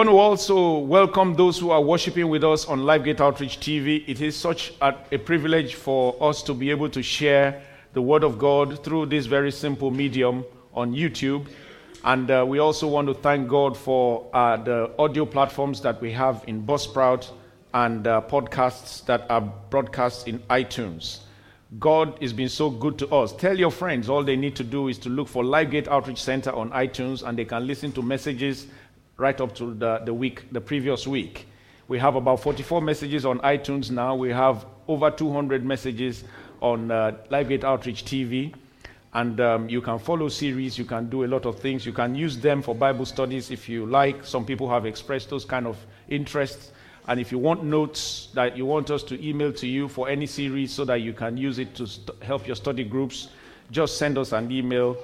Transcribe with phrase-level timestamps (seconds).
[0.00, 4.02] want to also welcome those who are worshiping with us on LifeGate Outreach TV.
[4.08, 7.62] It is such a, a, privilege for us to be able to share
[7.92, 10.42] the Word of God through this very simple medium
[10.72, 11.48] on YouTube.
[12.02, 16.12] And uh, we also want to thank God for uh, the audio platforms that we
[16.12, 17.28] have in Buzzsprout
[17.74, 21.18] and uh, podcasts that are broadcast in iTunes.
[21.78, 23.32] God has been so good to us.
[23.36, 26.52] Tell your friends all they need to do is to look for LifeGate Outreach Center
[26.52, 28.66] on iTunes and they can listen to messages
[29.20, 31.46] right up to the, the week, the previous week.
[31.88, 34.14] We have about 44 messages on iTunes now.
[34.14, 36.24] We have over 200 messages
[36.62, 38.54] on uh, LifeGate Outreach TV.
[39.12, 41.84] And um, you can follow series, you can do a lot of things.
[41.84, 44.24] You can use them for Bible studies if you like.
[44.24, 45.76] Some people have expressed those kind of
[46.08, 46.72] interests.
[47.06, 50.26] And if you want notes that you want us to email to you for any
[50.26, 53.28] series so that you can use it to st- help your study groups,
[53.70, 54.96] just send us an email.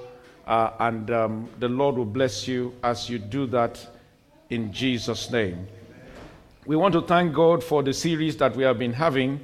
[0.47, 3.85] Uh, and um, the Lord will bless you as you do that
[4.49, 5.67] in Jesus' name.
[6.65, 9.39] We want to thank God for the series that we have been having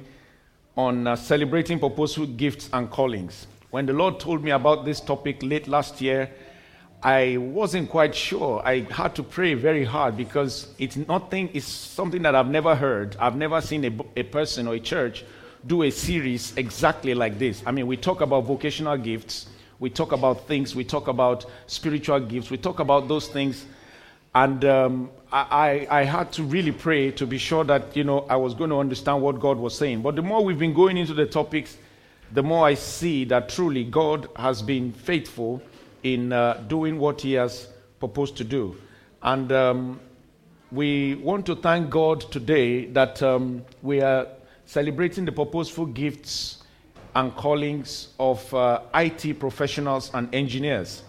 [0.76, 3.46] on uh, celebrating purposeful gifts and callings.
[3.70, 6.30] When the Lord told me about this topic late last year,
[7.02, 8.62] I wasn't quite sure.
[8.64, 13.16] I had to pray very hard because it's nothing, it's something that I've never heard.
[13.20, 15.24] I've never seen a, a person or a church
[15.66, 17.62] do a series exactly like this.
[17.66, 19.48] I mean, we talk about vocational gifts,
[19.80, 23.66] we talk about things, we talk about spiritual gifts, we talk about those things.
[24.34, 28.34] And um, I, I, had to really pray to be sure that, you know, I
[28.34, 30.02] was going to understand what God was saying.
[30.02, 31.76] But the more we've been going into the topics,
[32.32, 35.62] the more I see that truly God has been faithful
[36.02, 37.68] in uh, doing what he has
[38.00, 38.76] proposed to do.
[39.22, 40.00] And um,
[40.72, 44.26] we want to thank God today that um, we are
[44.66, 46.64] celebrating the purposeful gifts
[47.14, 51.04] and callings of uh, IT professionals and engineers.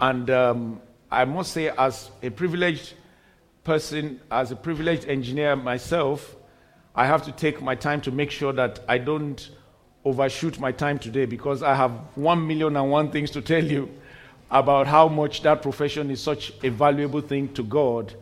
[0.00, 2.94] And um, I must say, as a privileged
[3.64, 6.36] person, as a privileged engineer myself,
[6.94, 9.50] I have to take my time to make sure that I don't
[10.04, 13.90] overshoot my time today because I have one million and one things to tell you
[14.50, 18.14] about how much that profession is such a valuable thing to God.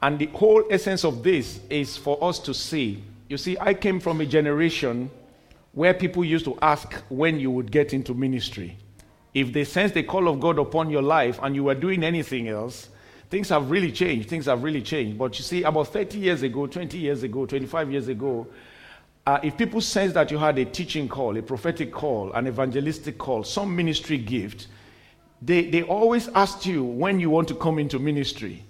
[0.00, 3.02] And the whole essence of this is for us to see.
[3.28, 5.10] You see, I came from a generation
[5.72, 8.78] where people used to ask when you would get into ministry.
[9.34, 12.48] If they sense the call of God upon your life and you were doing anything
[12.48, 12.88] else,
[13.30, 14.28] things have really changed.
[14.28, 15.18] Things have really changed.
[15.18, 18.46] But you see, about 30 years ago, 20 years ago, 25 years ago,
[19.26, 23.18] uh, if people sense that you had a teaching call, a prophetic call, an evangelistic
[23.18, 24.68] call, some ministry gift,
[25.42, 28.64] they, they always asked you when you want to come into ministry.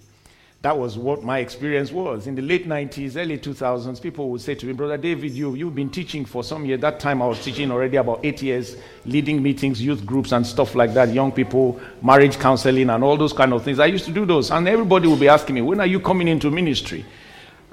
[0.61, 2.27] That was what my experience was.
[2.27, 5.73] In the late 90s, early 2000s, people would say to me, Brother David, you, you've
[5.73, 6.81] been teaching for some years.
[6.81, 8.75] That time I was teaching already about eight years,
[9.05, 13.31] leading meetings, youth groups, and stuff like that, young people, marriage counseling, and all those
[13.31, 13.79] kind of things.
[13.79, 14.51] I used to do those.
[14.51, 17.05] And everybody would be asking me, When are you coming into ministry?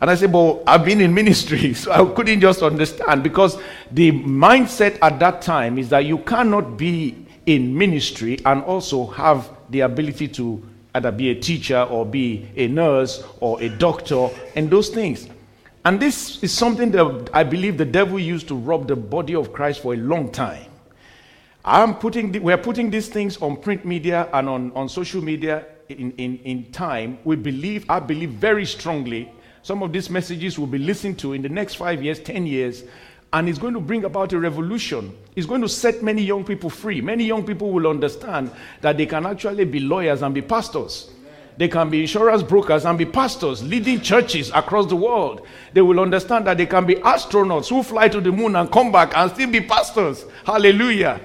[0.01, 3.61] And I said, Well, I've been in ministry, so I couldn't just understand because
[3.91, 9.51] the mindset at that time is that you cannot be in ministry and also have
[9.71, 10.63] the ability to
[10.97, 15.29] either be a teacher or be a nurse or a doctor and those things.
[15.85, 19.53] And this is something that I believe the devil used to rob the body of
[19.53, 20.71] Christ for a long time.
[21.65, 25.67] I'm putting the, we're putting these things on print media and on, on social media
[25.89, 27.19] in, in, in time.
[27.25, 29.31] We believe, I believe very strongly,
[29.63, 32.85] some of these messages will be listened to in the next five years, ten years,
[33.33, 35.17] and it's going to bring about a revolution.
[35.37, 37.03] It's going to set many young people free.
[37.03, 41.11] Many young people will understand that they can actually be lawyers and be pastors.
[41.59, 45.47] They can be insurance brokers and be pastors, leading churches across the world.
[45.75, 48.91] They will understand that they can be astronauts who fly to the moon and come
[48.91, 50.25] back and still be pastors.
[50.45, 51.21] Hallelujah.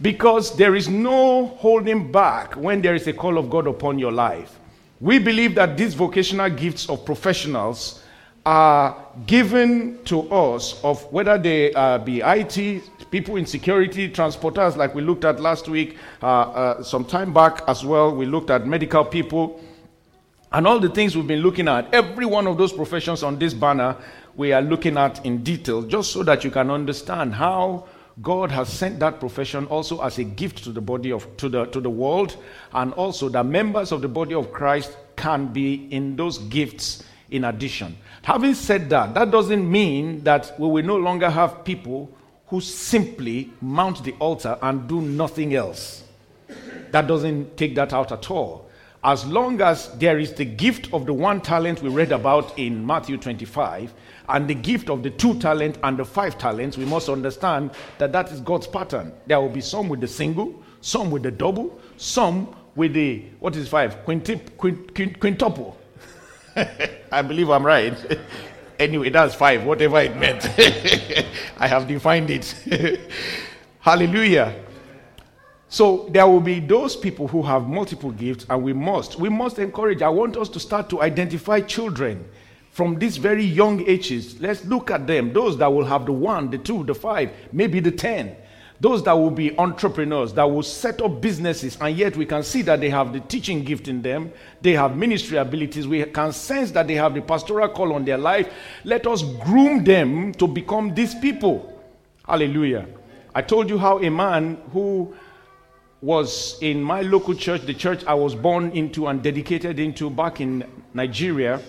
[0.00, 4.12] Because there is no holding back when there is a call of God upon your
[4.12, 4.58] life.
[5.00, 8.01] We believe that these vocational gifts of professionals
[8.44, 14.94] are given to us of whether they uh, be IT, people in security, transporters, like
[14.94, 18.14] we looked at last week, uh, uh, some time back as well.
[18.14, 19.60] We looked at medical people
[20.50, 21.92] and all the things we've been looking at.
[21.94, 23.96] Every one of those professions on this banner,
[24.36, 27.86] we are looking at in detail, just so that you can understand how
[28.20, 31.64] God has sent that profession also as a gift to the body of to the
[31.66, 32.36] to the world,
[32.74, 37.44] and also that members of the body of Christ can be in those gifts in
[37.44, 37.96] addition.
[38.22, 42.10] Having said that, that doesn't mean that we will no longer have people
[42.46, 46.04] who simply mount the altar and do nothing else.
[46.90, 48.68] That doesn't take that out at all.
[49.02, 52.86] As long as there is the gift of the one talent we read about in
[52.86, 53.92] Matthew 25
[54.28, 58.12] and the gift of the two talent and the five talents, we must understand that
[58.12, 59.12] that is God's pattern.
[59.26, 63.56] There will be some with the single, some with the double, some with the, what
[63.56, 64.04] is five?
[64.04, 65.76] Quintip, quint, quint, quintuple.
[67.12, 67.94] I believe I'm right.
[68.78, 70.48] anyway, that's five, whatever it meant.
[71.58, 73.00] I have defined it.
[73.80, 74.54] Hallelujah.
[75.68, 79.58] So there will be those people who have multiple gifts, and we must, we must
[79.58, 80.02] encourage.
[80.02, 82.28] I want us to start to identify children
[82.72, 84.38] from these very young ages.
[84.38, 85.32] Let's look at them.
[85.32, 88.36] Those that will have the one, the two, the five, maybe the ten.
[88.82, 92.62] Those that will be entrepreneurs, that will set up businesses, and yet we can see
[92.62, 96.72] that they have the teaching gift in them, they have ministry abilities, we can sense
[96.72, 98.52] that they have the pastoral call on their life.
[98.82, 101.80] Let us groom them to become these people.
[102.26, 102.88] Hallelujah.
[103.32, 105.14] I told you how a man who
[106.00, 110.40] was in my local church, the church I was born into and dedicated into back
[110.40, 111.60] in Nigeria,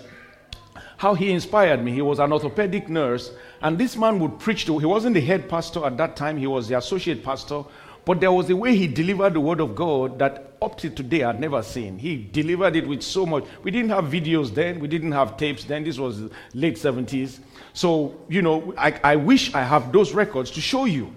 [1.03, 1.91] how he inspired me.
[1.91, 5.49] He was an orthopedic nurse, and this man would preach to, he wasn't the head
[5.49, 7.63] pastor at that time, he was the associate pastor,
[8.05, 11.23] but there was a way he delivered the word of God that up to today
[11.23, 11.99] I'd never seen.
[11.99, 13.43] He delivered it with so much.
[13.63, 16.21] We didn't have videos then, we didn't have tapes then, this was
[16.53, 17.39] late 70s.
[17.73, 21.13] So, you know, I, I wish I have those records to show you.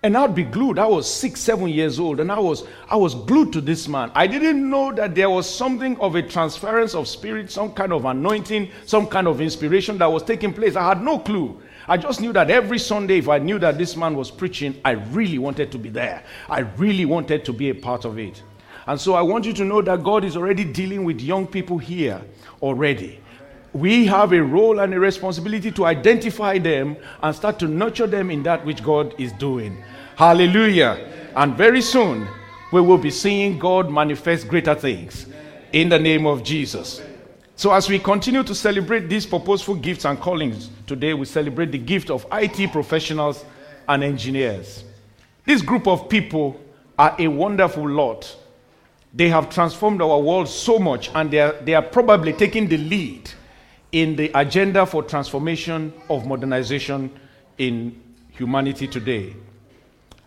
[0.00, 0.78] And I'd be glued.
[0.78, 4.12] I was six, seven years old, and I was I was glued to this man.
[4.14, 8.04] I didn't know that there was something of a transference of spirit, some kind of
[8.04, 10.76] anointing, some kind of inspiration that was taking place.
[10.76, 11.60] I had no clue.
[11.88, 14.92] I just knew that every Sunday, if I knew that this man was preaching, I
[14.92, 16.22] really wanted to be there.
[16.48, 18.40] I really wanted to be a part of it.
[18.86, 21.76] And so I want you to know that God is already dealing with young people
[21.76, 22.22] here
[22.62, 23.20] already
[23.72, 28.30] we have a role and a responsibility to identify them and start to nurture them
[28.30, 29.82] in that which God is doing.
[30.16, 31.30] Hallelujah.
[31.36, 32.26] And very soon,
[32.72, 35.26] we will be seeing God manifest greater things
[35.72, 37.02] in the name of Jesus.
[37.56, 41.78] So, as we continue to celebrate these purposeful gifts and callings, today we celebrate the
[41.78, 43.44] gift of IT professionals
[43.88, 44.84] and engineers.
[45.44, 46.60] This group of people
[46.98, 48.36] are a wonderful lot.
[49.12, 52.76] They have transformed our world so much, and they are, they are probably taking the
[52.76, 53.30] lead
[53.92, 57.10] in the agenda for transformation of modernization
[57.58, 58.00] in
[58.30, 59.34] humanity today.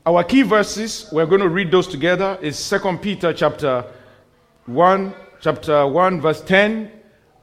[0.06, 3.86] Our key verses, we're going to read those together, is 2 Peter chapter
[4.66, 6.92] 1, chapter 1, verse 10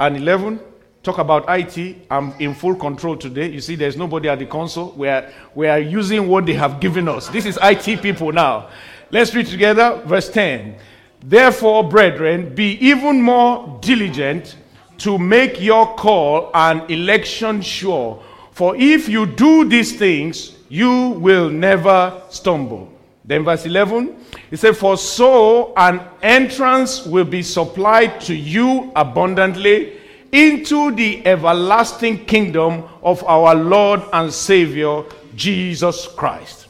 [0.01, 0.61] and 11.
[1.05, 2.07] Talk about IT.
[2.11, 3.49] I'm in full control today.
[3.49, 4.91] You see, there's nobody at the console.
[4.93, 7.29] We are, we are using what they have given us.
[7.29, 8.71] This is IT people now.
[9.11, 10.77] Let's read together, verse 10.
[11.21, 14.57] Therefore, brethren, be even more diligent
[14.99, 18.23] to make your call and election sure.
[18.53, 22.93] For if you do these things, you will never stumble.
[23.25, 24.17] Then, verse 11,
[24.51, 29.99] he said, For so an entrance will be supplied to you abundantly
[30.33, 35.05] into the everlasting kingdom of our Lord and Savior,
[35.35, 36.69] Jesus Christ.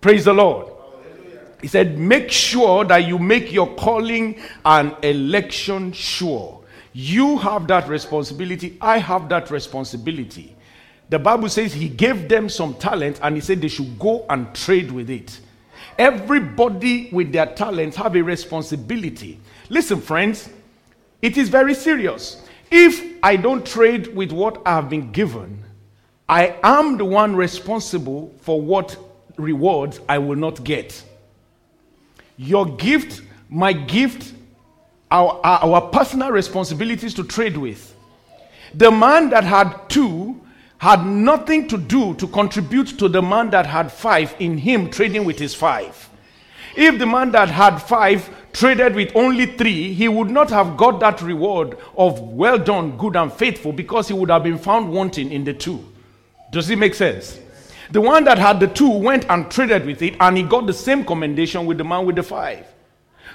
[0.00, 0.72] Praise the Lord.
[1.60, 6.57] He said, Make sure that you make your calling and election sure.
[7.00, 8.76] You have that responsibility.
[8.80, 10.56] I have that responsibility.
[11.10, 14.52] The Bible says he gave them some talent and he said they should go and
[14.52, 15.38] trade with it.
[15.96, 19.38] Everybody with their talents have a responsibility.
[19.68, 20.48] Listen, friends,
[21.22, 22.42] it is very serious.
[22.68, 25.62] If I don't trade with what I have been given,
[26.28, 28.96] I am the one responsible for what
[29.36, 31.00] rewards I will not get.
[32.36, 34.32] Your gift, my gift,
[35.10, 37.94] our, our personal responsibilities to trade with.
[38.74, 40.40] The man that had two
[40.78, 45.24] had nothing to do to contribute to the man that had five in him trading
[45.24, 46.08] with his five.
[46.76, 51.00] If the man that had five traded with only three, he would not have got
[51.00, 55.32] that reward of well done, good and faithful because he would have been found wanting
[55.32, 55.84] in the two.
[56.52, 57.40] Does it make sense?
[57.90, 60.72] The one that had the two went and traded with it and he got the
[60.72, 62.66] same commendation with the man with the five.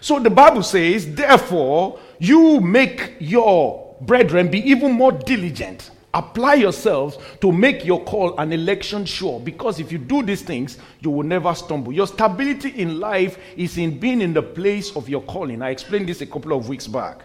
[0.01, 5.91] So the Bible says, therefore, you make your brethren be even more diligent.
[6.13, 9.39] Apply yourselves to make your call and election sure.
[9.39, 11.91] Because if you do these things, you will never stumble.
[11.91, 15.61] Your stability in life is in being in the place of your calling.
[15.61, 17.23] I explained this a couple of weeks back.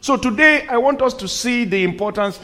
[0.00, 2.40] So today, I want us to see the importance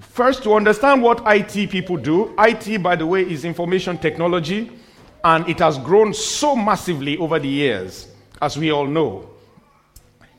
[0.00, 2.34] First, to understand what IT people do.
[2.38, 4.70] IT, by the way, is information technology,
[5.24, 8.08] and it has grown so massively over the years
[8.40, 9.28] as we all know.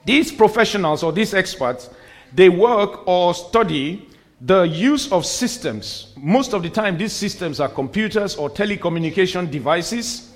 [0.05, 1.89] These professionals or these experts,
[2.33, 4.07] they work or study
[4.41, 6.13] the use of systems.
[6.15, 10.33] Most of the time, these systems are computers or telecommunication devices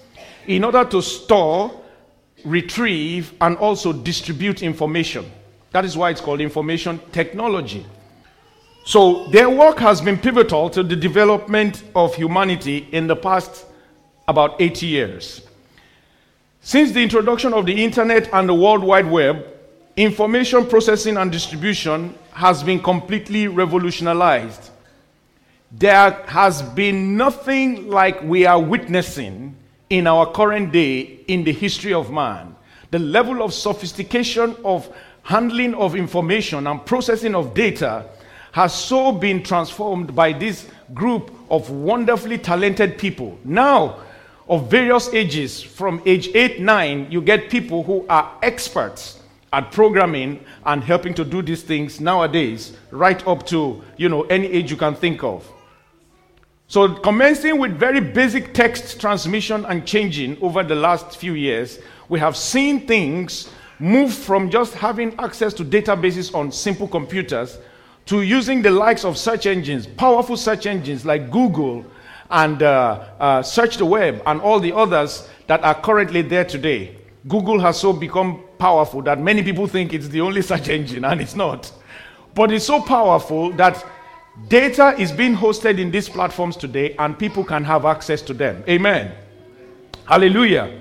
[0.48, 1.72] in order to store,
[2.44, 5.30] retrieve, and also distribute information.
[5.72, 7.86] That is why it's called information technology.
[8.84, 13.68] So, their work has been pivotal to the development of humanity in the past
[14.28, 15.48] about 80 years.
[16.64, 19.48] Since the introduction of the internet and the World Wide Web,
[19.98, 24.70] information processing and distribution has been completely revolutionized.
[25.72, 29.56] There has been nothing like we are witnessing
[29.90, 32.56] in our current day in the history of man.
[32.92, 34.88] The level of sophistication of
[35.24, 38.06] handling of information and processing of data
[38.52, 43.40] has so been transformed by this group of wonderfully talented people.
[43.44, 44.02] Now,
[44.52, 49.22] of various ages, from age 8, 9, you get people who are experts
[49.54, 54.48] at programming and helping to do these things nowadays, right up to, you know, any
[54.48, 55.50] age you can think of.
[56.68, 61.80] So, commencing with very basic text transmission and changing over the last few years,
[62.10, 67.58] we have seen things move from just having access to databases on simple computers
[68.06, 71.86] to using the likes of search engines, powerful search engines like Google
[72.32, 76.96] and uh, uh, Search the Web and all the others that are currently there today.
[77.28, 81.22] Google has so become powerful that many people think it's the only search engine, and
[81.22, 81.72] it's not.
[82.34, 83.86] But it's so powerful that
[84.48, 88.64] data is being hosted in these platforms today, and people can have access to them.
[88.68, 89.14] Amen.
[90.06, 90.80] Hallelujah.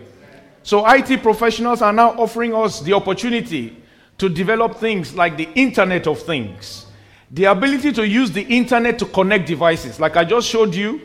[0.62, 3.76] So, IT professionals are now offering us the opportunity
[4.19, 6.87] to develop things like the Internet of Things,
[7.30, 9.99] the ability to use the Internet to connect devices.
[9.99, 11.00] Like I just showed you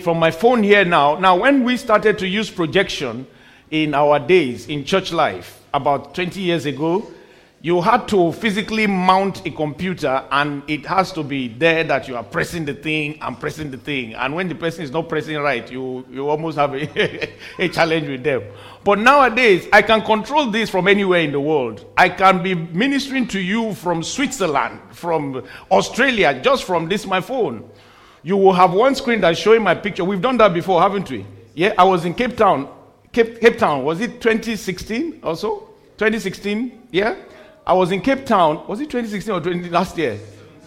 [0.00, 1.18] from my phone here now.
[1.18, 3.26] Now, when we started to use projection,
[3.70, 7.10] in our days in church life, about 20 years ago,
[7.60, 12.14] you had to physically mount a computer and it has to be there that you
[12.14, 14.14] are pressing the thing and pressing the thing.
[14.14, 18.06] And when the person is not pressing right, you, you almost have a, a challenge
[18.06, 18.42] with them.
[18.84, 21.84] But nowadays, I can control this from anywhere in the world.
[21.96, 27.68] I can be ministering to you from Switzerland, from Australia, just from this my phone.
[28.24, 30.04] You will have one screen that's showing my picture.
[30.04, 31.24] We've done that before, haven't we?
[31.54, 32.68] Yeah, I was in Cape Town
[33.14, 35.60] Cape, Cape Town, was it 2016 also?
[35.98, 37.14] 2016, yeah?
[37.64, 40.18] I was in Cape Town, was it 2016 or 20, last year?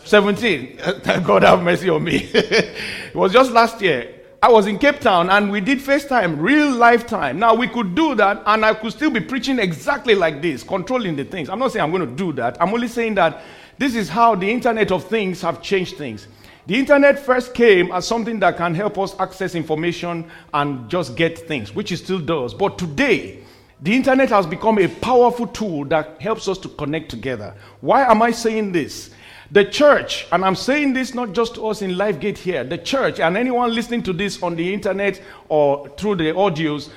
[0.05, 0.77] 17.
[1.03, 2.29] Thank God have mercy on me.
[2.33, 4.13] it was just last year.
[4.41, 7.37] I was in Cape Town and we did FaceTime, real lifetime.
[7.37, 11.17] Now we could do that and I could still be preaching exactly like this, controlling
[11.17, 11.49] the things.
[11.49, 12.55] I'm not saying I'm going to do that.
[12.61, 13.41] I'm only saying that
[13.77, 16.27] this is how the Internet of Things have changed things.
[16.67, 21.47] The internet first came as something that can help us access information and just get
[21.47, 22.53] things, which it still does.
[22.53, 23.39] But today,
[23.81, 27.55] the internet has become a powerful tool that helps us to connect together.
[27.79, 29.11] Why am I saying this?
[29.51, 33.21] The church, and I'm saying this not just to us in LifeGate here, the church
[33.21, 36.89] and anyone listening to this on the internet or through the audios,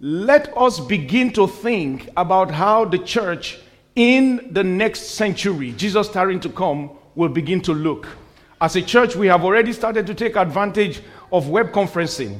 [0.00, 3.58] let us begin to think about how the church
[3.94, 8.08] in the next century, Jesus starting to come, will begin to look.
[8.60, 11.00] As a church, we have already started to take advantage
[11.30, 12.38] of web conferencing.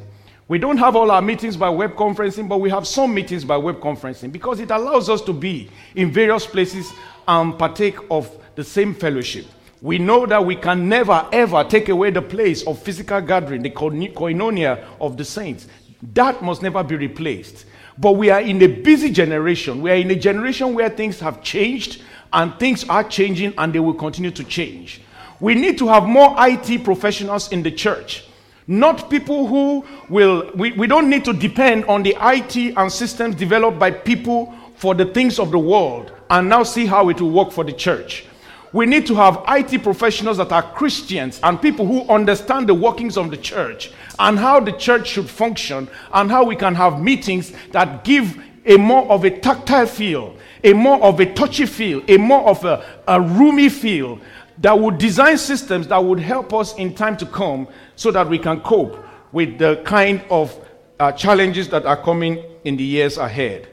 [0.49, 3.57] We don't have all our meetings by web conferencing, but we have some meetings by
[3.57, 6.91] web conferencing because it allows us to be in various places
[7.29, 9.47] and partake of the same fellowship.
[9.81, 13.71] We know that we can never ever take away the place of physical gathering, the
[13.71, 15.69] koinonia of the saints.
[16.15, 17.67] That must never be replaced.
[17.97, 19.83] But we are in a busy generation.
[19.83, 23.81] We are in a generation where things have changed and things are changing and they
[23.81, 25.03] will continue to change.
[25.41, 28.25] We need to have more IT professionals in the church.
[28.67, 33.35] Not people who will, we, we don't need to depend on the IT and systems
[33.35, 37.31] developed by people for the things of the world and now see how it will
[37.31, 38.27] work for the church.
[38.73, 43.17] We need to have IT professionals that are Christians and people who understand the workings
[43.17, 47.53] of the church and how the church should function and how we can have meetings
[47.73, 52.19] that give a more of a tactile feel, a more of a touchy feel, a
[52.19, 54.21] more of a, a roomy feel,
[54.61, 58.39] that would design systems that would help us in time to come so that we
[58.39, 60.59] can cope with the kind of
[60.99, 63.69] uh, challenges that are coming in the years ahead.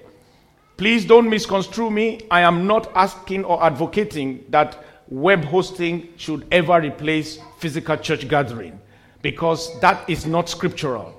[0.78, 2.20] Please don't misconstrue me.
[2.30, 8.80] I am not asking or advocating that web hosting should ever replace physical church gathering
[9.22, 11.14] because that is not scriptural.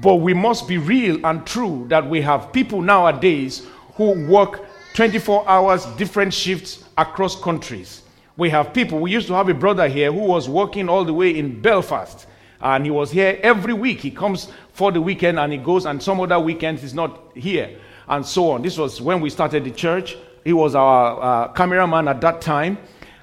[0.00, 4.64] But we must be real and true that we have people nowadays who work
[4.94, 8.01] 24 hours, different shifts across countries.
[8.42, 11.14] We have people, we used to have a brother here who was working all the
[11.14, 12.26] way in Belfast.
[12.60, 14.00] And he was here every week.
[14.00, 17.78] He comes for the weekend and he goes, and some other weekends he's not here,
[18.08, 18.62] and so on.
[18.62, 20.16] This was when we started the church.
[20.42, 22.78] He was our uh, cameraman at that time.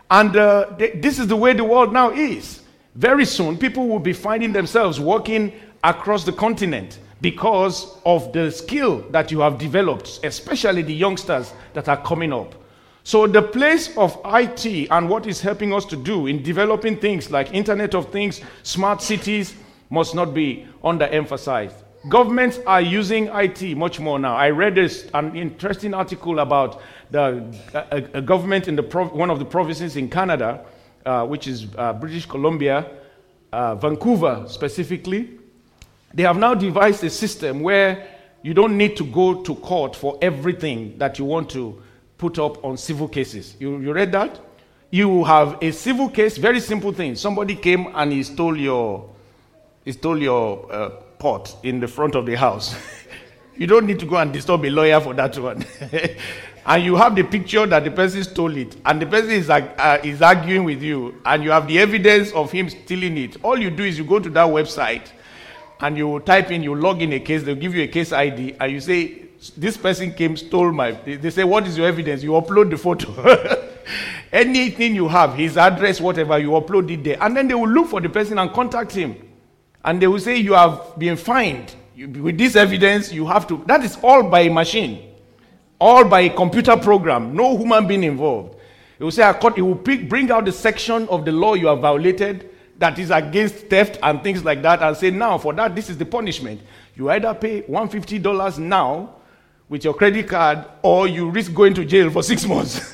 [0.10, 2.62] And uh, th- this is the way the world now is.
[2.96, 5.52] Very soon, people will be finding themselves working
[5.84, 11.90] across the continent because of the skill that you have developed, especially the youngsters that
[11.90, 12.56] are coming up.
[13.10, 17.32] So, the place of IT and what is helping us to do in developing things
[17.32, 19.56] like Internet of Things, smart cities,
[19.90, 21.74] must not be underemphasized.
[22.08, 24.36] Governments are using IT much more now.
[24.36, 29.32] I read this, an interesting article about the a, a government in the prov- one
[29.32, 30.64] of the provinces in Canada,
[31.04, 32.92] uh, which is uh, British Columbia,
[33.52, 35.32] uh, Vancouver specifically.
[36.14, 38.08] They have now devised a system where
[38.44, 41.82] you don't need to go to court for everything that you want to
[42.20, 43.56] put up on civil cases.
[43.60, 44.40] You, you read that?
[44.92, 47.16] You have a civil case, very simple thing.
[47.16, 49.10] Somebody came and he stole your,
[49.86, 52.76] he stole your uh, pot in the front of the house.
[53.58, 55.66] you don't need to go and disturb a lawyer for that one.
[56.66, 60.00] and you have the picture that the person stole it, and the person is, uh,
[60.04, 63.38] is arguing with you, and you have the evidence of him stealing it.
[63.44, 65.08] All you do is you go to that website
[65.82, 68.56] and you type in, you log in a case, they'll give you a case ID,
[68.60, 70.92] and you say, This person came, stole my.
[70.92, 72.24] They say, What is your evidence?
[72.24, 73.14] You upload the photo.
[74.32, 77.18] Anything you have, his address, whatever, you upload it there.
[77.22, 79.16] And then they will look for the person and contact him.
[79.84, 81.74] And they will say, You have been fined.
[81.96, 83.64] with this evidence, you have to.
[83.66, 85.10] That is all by machine,
[85.80, 88.56] all by a computer program, no human being involved.
[89.00, 91.80] It will say, it will pick, bring out the section of the law you have
[91.80, 95.90] violated that is against theft and things like that and say, Now, for that, this
[95.90, 96.60] is the punishment.
[96.96, 99.16] You either pay $150 now
[99.70, 102.92] with your credit card or you risk going to jail for six months.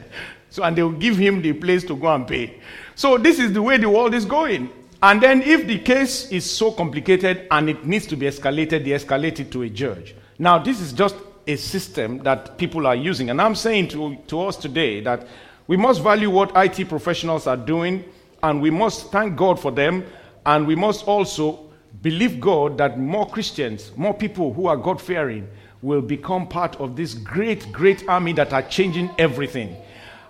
[0.50, 2.60] so, and they will give him the place to go and pay.
[2.94, 4.70] So, this is the way the world is going.
[5.02, 8.90] And then, if the case is so complicated and it needs to be escalated, they
[8.90, 10.14] escalate it to a judge.
[10.38, 11.16] Now, this is just
[11.46, 13.30] a system that people are using.
[13.30, 15.26] And I'm saying to, to us today that
[15.66, 18.04] we must value what IT professionals are doing,
[18.42, 20.04] and we must thank God for them,
[20.46, 21.68] and we must also
[22.02, 25.48] believe God that more Christians, more people who are God fearing,
[25.82, 29.76] will become part of this great, great army that are changing everything.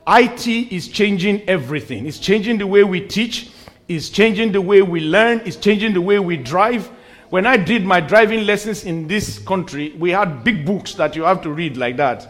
[0.07, 2.07] IT is changing everything.
[2.07, 3.51] It's changing the way we teach,
[3.89, 6.91] it's changing the way we learn, it's changing the way we drive.
[7.31, 11.25] When I did my driving lessons in this country, we had big books that you
[11.25, 12.27] have to read like that.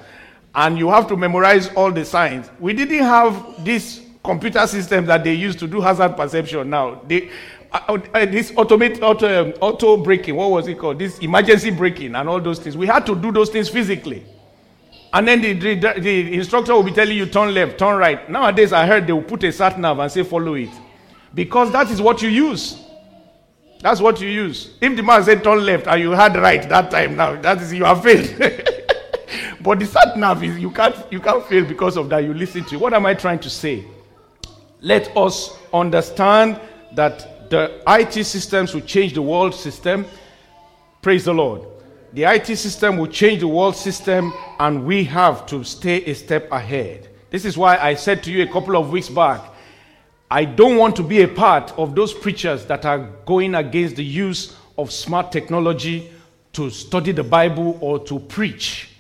[0.55, 2.51] And you have to memorize all the signs.
[2.59, 7.01] We didn't have this computer system that they use to do hazard perception now.
[7.07, 7.31] They,
[7.73, 10.99] uh, uh, this automate, auto, um, auto braking, what was it called?
[10.99, 12.77] This emergency braking and all those things.
[12.77, 14.25] We had to do those things physically.
[15.13, 18.29] And then the, the, the instructor will be telling you turn left, turn right.
[18.31, 20.71] Nowadays, I heard they will put a sat nav and say follow it.
[21.35, 22.79] Because that is what you use.
[23.81, 24.75] That's what you use.
[24.81, 27.73] If the man said turn left and you had right that time, now that is
[27.73, 28.29] you have failed.
[29.61, 32.25] but the sat nav is you can't you can't fail because of that.
[32.25, 32.79] You listen to.
[32.79, 33.85] What am I trying to say?
[34.81, 36.61] Let us understand
[36.95, 40.07] that the IT systems will change the world system.
[41.03, 41.63] Praise the Lord.
[42.13, 46.51] The IT system will change the world system, and we have to stay a step
[46.51, 47.09] ahead.
[47.31, 49.43] This is why I said to you a couple of weeks back
[50.31, 54.05] I don't want to be a part of those preachers that are going against the
[54.05, 56.13] use of smart technology
[56.53, 58.91] to study the Bible or to preach.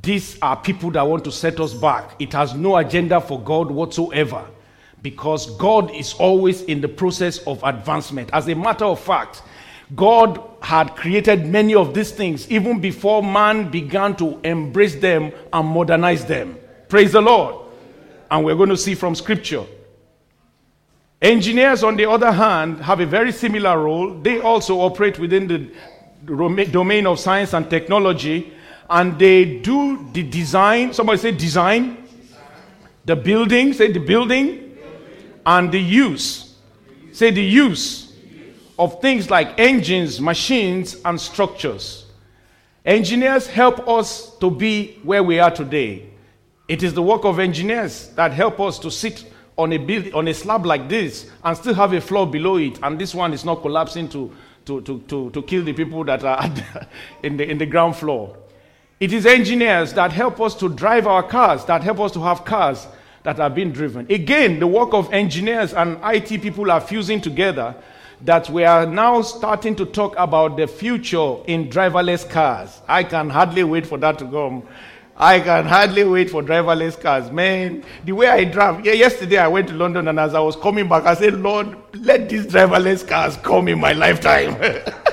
[0.00, 2.14] These are people that want to set us back.
[2.20, 4.46] It has no agenda for God whatsoever
[5.02, 8.30] because God is always in the process of advancement.
[8.32, 9.42] As a matter of fact,
[9.94, 15.68] God had created many of these things even before man began to embrace them and
[15.68, 16.56] modernize them.
[16.88, 17.66] Praise the Lord.
[18.30, 19.66] And we're going to see from scripture
[21.22, 24.12] Engineers, on the other hand, have a very similar role.
[24.12, 25.70] They also operate within the
[26.66, 28.52] domain of science and technology,
[28.90, 30.92] and they do the design.
[30.92, 32.08] Somebody say design.
[33.04, 34.71] The building, say the building,
[35.46, 36.56] and the use.
[37.12, 38.12] Say the use
[38.78, 42.06] of things like engines, machines, and structures.
[42.84, 46.08] Engineers help us to be where we are today.
[46.68, 50.26] It is the work of engineers that help us to sit on a build, on
[50.28, 53.44] a slab like this and still have a floor below it, and this one is
[53.44, 54.32] not collapsing to,
[54.64, 56.88] to, to, to, to kill the people that are the,
[57.22, 58.36] in, the, in the ground floor.
[58.98, 62.44] It is engineers that help us to drive our cars, that help us to have
[62.44, 62.86] cars
[63.24, 64.06] that are being driven.
[64.10, 67.74] Again, the work of engineers and IT people are fusing together
[68.22, 72.80] that we are now starting to talk about the future in driverless cars.
[72.86, 74.62] I can hardly wait for that to come.
[75.16, 77.30] I can hardly wait for driverless cars.
[77.30, 78.84] Man, the way I drive.
[78.84, 81.76] Yeah, yesterday I went to London and as I was coming back, I said, Lord,
[81.94, 84.56] let these driverless cars come in my lifetime.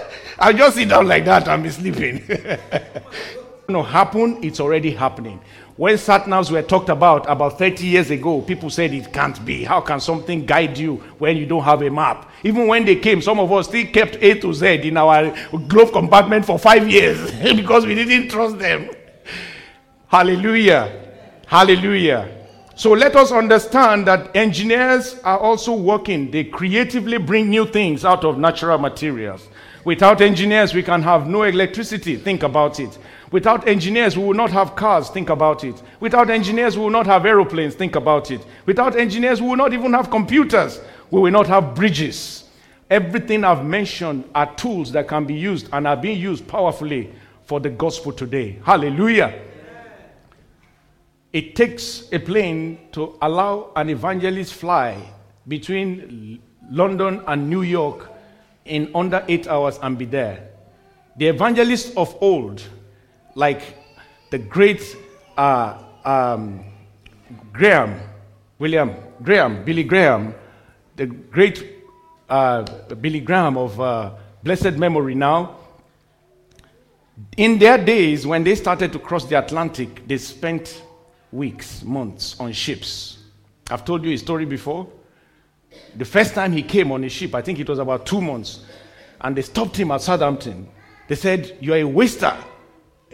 [0.40, 2.24] I'll just sit down like that and be sleeping.
[3.68, 5.40] no, happen, it's already happening.
[5.80, 9.64] When sat navs were talked about about 30 years ago, people said it can't be.
[9.64, 12.30] How can something guide you when you don't have a map?
[12.44, 15.34] Even when they came, some of us still kept A to Z in our
[15.70, 18.90] glove compartment for five years because we didn't trust them.
[20.08, 21.14] Hallelujah.
[21.48, 22.30] Hallelujah.
[22.76, 26.30] So let us understand that engineers are also working.
[26.30, 29.48] They creatively bring new things out of natural materials.
[29.86, 32.18] Without engineers, we can have no electricity.
[32.18, 32.98] Think about it.
[33.32, 35.10] Without engineers, we will not have cars.
[35.10, 35.82] Think about it.
[36.00, 37.76] Without engineers, we will not have aeroplanes.
[37.76, 38.46] Think about it.
[38.66, 40.82] Without engineers, we will not even have computers.
[41.12, 42.46] We will not have bridges.
[42.90, 47.14] Everything I've mentioned are tools that can be used and are being used powerfully
[47.44, 48.60] for the gospel today.
[48.64, 49.42] Hallelujah.
[51.32, 54.98] It takes a plane to allow an evangelist fly
[55.48, 58.10] between London and New York
[58.66, 60.50] in under eight hours and be there.
[61.18, 62.64] The evangelists of old,
[63.40, 63.62] like
[64.32, 64.98] the great
[65.38, 66.64] uh, um,
[67.54, 68.00] Graham,
[68.60, 70.36] William Graham, Billy Graham,
[70.98, 71.86] the great
[72.30, 72.64] uh,
[72.96, 74.12] Billy Graham of uh,
[74.44, 75.56] blessed memory now,
[77.38, 80.84] in their days when they started to cross the Atlantic, they spent
[81.32, 83.20] weeks, months on ships.
[83.72, 84.88] I've told you a story before.
[85.96, 88.66] The first time he came on a ship, I think it was about two months,
[89.22, 90.68] and they stopped him at Southampton.
[91.08, 92.36] They said, You're a waster.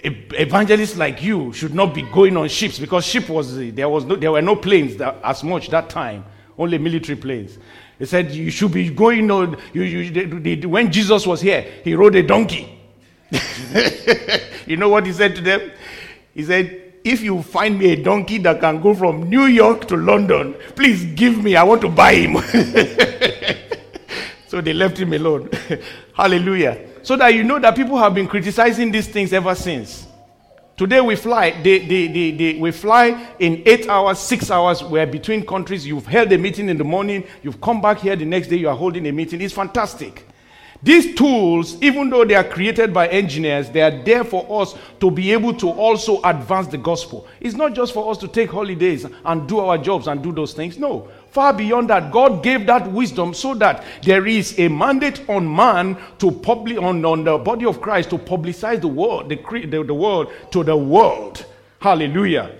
[0.05, 4.15] Evangelists like you should not be going on ships because ship was there was no,
[4.15, 6.23] there were no planes that, as much that time,
[6.57, 7.57] only military planes.
[7.97, 9.57] He said you should be going on.
[9.73, 12.77] You, you, when Jesus was here, he rode a donkey.
[14.67, 15.71] you know what he said to them?
[16.33, 19.95] He said, if you find me a donkey that can go from New York to
[19.95, 21.55] London, please give me.
[21.55, 22.37] I want to buy him.
[24.47, 25.49] so they left him alone.
[26.13, 26.89] Hallelujah.
[27.05, 30.07] So that you know that people have been criticizing these things ever since.
[30.75, 34.83] Today we fly, they, they, they, they, we fly in eight hours, six hours.
[34.83, 35.85] We're between countries.
[35.85, 37.23] You've held a meeting in the morning.
[37.43, 38.55] You've come back here the next day.
[38.55, 39.39] You are holding a meeting.
[39.39, 40.25] It's fantastic.
[40.85, 45.09] These tools, even though they are created by engineers, they are there for us to
[45.09, 47.27] be able to also advance the gospel.
[47.41, 50.53] It's not just for us to take holidays and do our jobs and do those
[50.53, 50.77] things.
[50.77, 51.09] No.
[51.31, 55.97] Far beyond that, God gave that wisdom so that there is a mandate on man
[56.19, 59.93] to publish on, on the body of Christ to publicize the word, the, the, the
[59.93, 61.47] word to the world.
[61.79, 62.55] Hallelujah.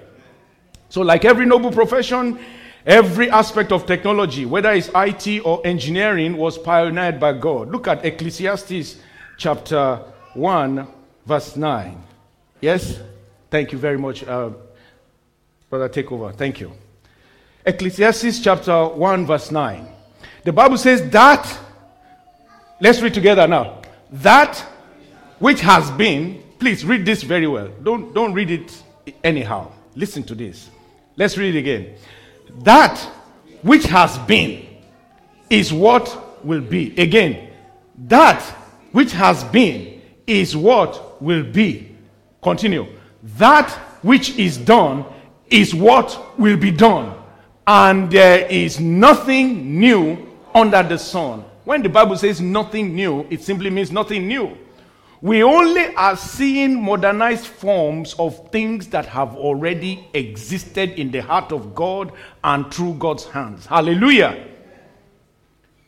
[0.89, 2.39] So, like every noble profession,
[2.85, 7.71] Every aspect of technology, whether it's IT or engineering, was pioneered by God.
[7.71, 8.97] Look at Ecclesiastes
[9.37, 10.01] chapter
[10.35, 10.87] 1,
[11.25, 12.03] verse 9.
[12.61, 12.99] Yes?
[13.49, 14.51] Thank you very much, uh,
[15.69, 16.35] Brother Takeover.
[16.35, 16.73] Thank you.
[17.65, 19.87] Ecclesiastes chapter 1, verse 9.
[20.43, 21.59] The Bible says that,
[22.79, 23.81] let's read together now.
[24.11, 24.59] That
[25.39, 27.69] which has been, please read this very well.
[27.81, 28.83] Don't, don't read it
[29.23, 29.71] anyhow.
[29.95, 30.69] Listen to this.
[31.17, 31.95] Let's read it again.
[32.59, 32.97] That
[33.61, 34.65] which has been
[35.49, 36.99] is what will be.
[36.99, 37.49] Again,
[38.07, 38.41] that
[38.91, 41.95] which has been is what will be.
[42.41, 42.87] Continue.
[43.37, 45.05] That which is done
[45.49, 47.17] is what will be done.
[47.67, 51.43] And there is nothing new under the sun.
[51.63, 54.55] When the Bible says nothing new, it simply means nothing new.
[55.21, 61.51] We only are seeing modernized forms of things that have already existed in the heart
[61.51, 62.12] of God
[62.43, 63.65] and through God's hands.
[63.65, 64.49] Hallelujah.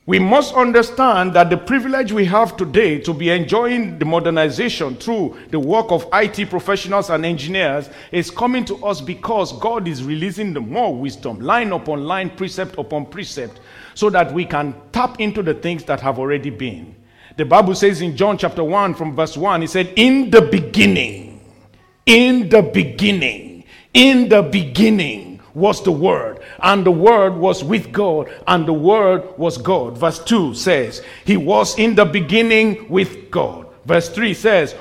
[0.08, 5.38] We must understand that the privilege we have today to be enjoying the modernization through
[5.50, 10.54] the work of IT professionals and engineers is coming to us because God is releasing
[10.54, 13.60] the more wisdom, line upon line, precept upon precept,
[13.96, 16.96] so that we can tap into the things that have already been.
[17.38, 21.40] The Bible says in John chapter 1 from verse 1, he said, In the beginning,
[22.08, 28.32] in the beginning, in the beginning was the Word, and the Word was with God,
[28.48, 30.00] and the Word was God.
[30.00, 33.68] Verse 2 says, He was in the beginning with God.
[33.86, 34.74] Verse 3 says,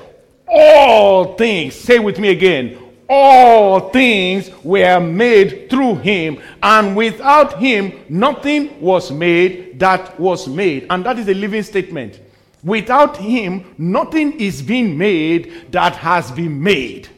[0.49, 7.93] All things, say with me again, all things were made through him, and without him,
[8.09, 10.87] nothing was made that was made.
[10.89, 12.21] And that is a living statement.
[12.67, 17.09] Without him, nothing is being made that has been made.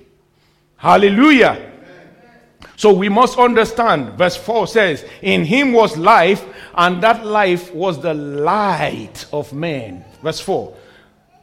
[0.77, 1.73] Hallelujah.
[2.77, 7.99] So we must understand, verse 4 says, In him was life, and that life was
[7.99, 10.05] the light of men.
[10.23, 10.77] Verse 4.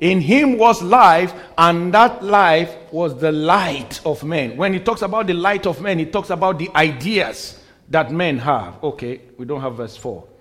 [0.02, 4.56] In him was life, and that life was the light of men.
[4.56, 8.38] When he talks about the light of men, he talks about the ideas that men
[8.38, 8.84] have.
[8.84, 10.35] Okay, we don't have verse 4.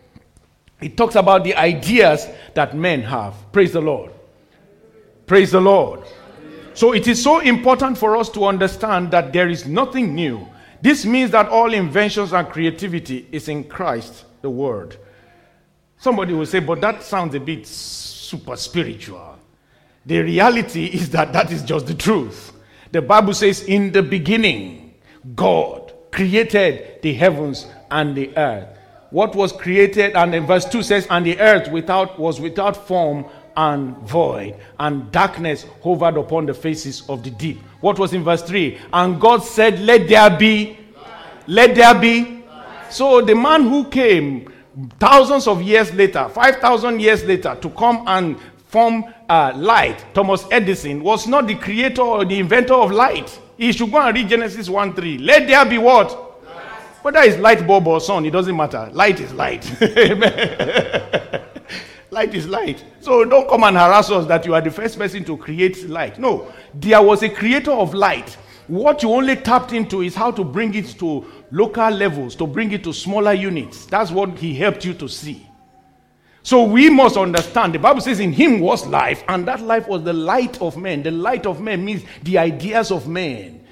[0.85, 3.35] It talks about the ideas that men have.
[3.53, 4.13] Praise the Lord.
[5.27, 6.03] Praise the Lord.
[6.75, 10.47] So it is so important for us to understand that there is nothing new.
[10.83, 14.99] This means that all inventions and creativity is in Christ, the Word.
[15.97, 19.39] Somebody will say, but that sounds a bit super spiritual.
[20.05, 22.53] The reality is that that is just the truth.
[22.93, 24.93] The Bible says, in the beginning,
[25.35, 28.69] God created the heavens and the earth
[29.15, 33.25] what was created, and in verse 2 says, and the earth without was without form
[33.57, 37.61] and void, and darkness hovered upon the faces of the deep.
[37.81, 38.77] What was in verse 3?
[38.93, 40.77] And God said, Let there be,
[41.47, 42.43] let there be.
[42.91, 44.53] So the man who came
[44.99, 51.05] thousands of years later, 5,000 years later, to come and form uh, light, Thomas Edison,
[51.05, 53.39] was not the creator or the inventor of light.
[53.57, 55.19] He should go and read Genesis 1 3.
[55.19, 56.24] Let there be what?
[57.05, 58.89] Whether it's light bulb or sun, it doesn't matter.
[58.95, 59.63] Light is light.
[62.11, 62.83] light is light.
[63.01, 66.19] So don't come and harass us that you are the first person to create light.
[66.19, 68.39] No, there was a creator of light.
[68.69, 72.73] What you only tapped into is how to bring it to local levels, to bring
[72.73, 73.85] it to smaller units.
[73.85, 75.47] That's what he helped you to see.
[76.43, 80.05] So we must understand the Bible says, In him was life, and that life was
[80.05, 81.03] the light of men.
[81.03, 83.64] The light of men means the ideas of men.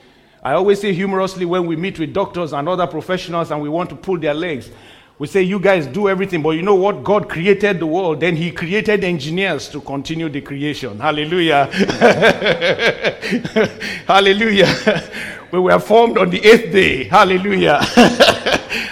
[0.43, 3.91] I always say humorously when we meet with doctors and other professionals and we want
[3.91, 4.71] to pull their legs,
[5.19, 7.05] we say, You guys do everything, but you know what?
[7.05, 10.99] God created the world, then He created engineers to continue the creation.
[10.99, 11.67] Hallelujah.
[14.07, 15.11] Hallelujah.
[15.53, 17.05] we were formed on the eighth day.
[17.05, 17.79] Hallelujah.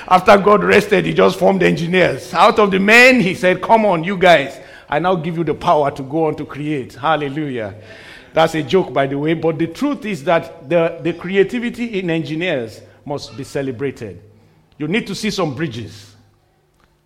[0.07, 2.33] After God rested, He just formed engineers.
[2.33, 4.61] Out of the men, He said, Come on, you guys.
[4.89, 6.95] I now give you the power to go on to create.
[6.95, 7.75] Hallelujah.
[8.33, 9.35] That's a joke, by the way.
[9.35, 14.23] But the truth is that the, the creativity in engineers must be celebrated.
[14.79, 16.15] You need to see some bridges.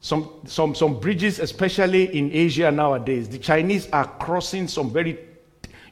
[0.00, 3.28] Some, some, some bridges, especially in Asia nowadays.
[3.28, 5.18] The Chinese are crossing some very,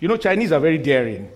[0.00, 1.30] you know, Chinese are very daring.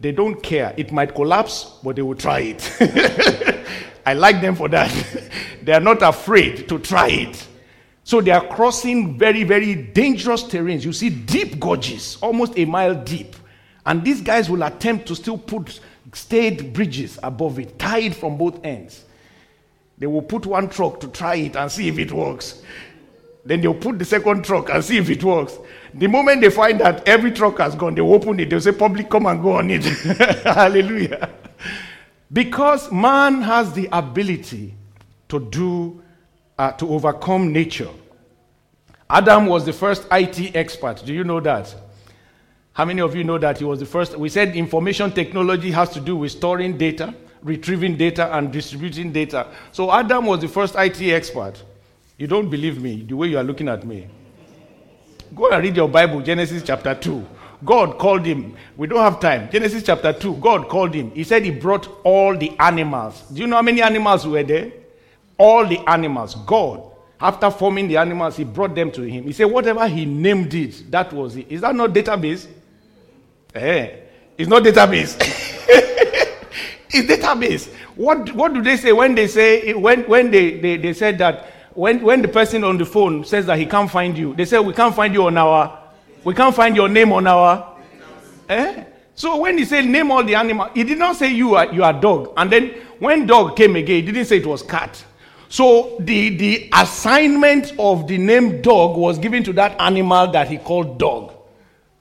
[0.00, 0.74] They don't care.
[0.76, 3.66] It might collapse, but they will try it.
[4.06, 4.90] I like them for that.
[5.62, 7.46] they are not afraid to try it.
[8.04, 10.84] So they are crossing very, very dangerous terrains.
[10.84, 13.34] You see deep gorges, almost a mile deep.
[13.86, 15.80] And these guys will attempt to still put
[16.12, 19.04] stayed bridges above it, tied from both ends.
[19.98, 22.62] They will put one truck to try it and see if it works.
[23.44, 25.58] Then they'll put the second truck and see if it works.
[25.92, 28.50] The moment they find that every truck has gone, they open it.
[28.50, 29.84] They'll say, Public, come and go on it.
[30.44, 31.30] Hallelujah.
[32.32, 34.74] Because man has the ability
[35.28, 36.02] to do,
[36.58, 37.90] uh, to overcome nature.
[39.08, 41.02] Adam was the first IT expert.
[41.04, 41.74] Do you know that?
[42.72, 44.18] How many of you know that he was the first?
[44.18, 49.46] We said information technology has to do with storing data, retrieving data, and distributing data.
[49.72, 51.62] So Adam was the first IT expert.
[52.18, 54.08] You don't believe me the way you are looking at me.
[55.34, 57.26] Go and read your Bible, Genesis chapter 2.
[57.64, 58.56] God called him.
[58.76, 59.50] We don't have time.
[59.50, 60.36] Genesis chapter 2.
[60.36, 61.10] God called him.
[61.12, 63.22] He said he brought all the animals.
[63.32, 64.72] Do you know how many animals were there?
[65.36, 66.34] All the animals.
[66.34, 66.82] God,
[67.20, 69.24] after forming the animals, he brought them to him.
[69.24, 71.46] He said, whatever he named it, that was it.
[71.50, 72.46] Is that not database?
[73.54, 73.96] Eh,
[74.36, 75.16] it's not database.
[76.90, 77.72] it's database.
[77.96, 81.50] What, what do they say when they say, when, when they, they, they said that
[81.74, 84.58] when, when the person on the phone says that he can't find you, they say,
[84.58, 85.78] We can't find you on our,
[86.22, 87.76] we can't find your name on our.
[88.48, 88.84] Eh?
[89.14, 91.82] So when he said, Name all the animals, he did not say you are, you
[91.82, 92.32] are dog.
[92.36, 92.68] And then
[92.98, 95.04] when dog came again, he didn't say it was cat.
[95.54, 100.58] So the, the assignment of the name dog was given to that animal that he
[100.58, 101.32] called dog.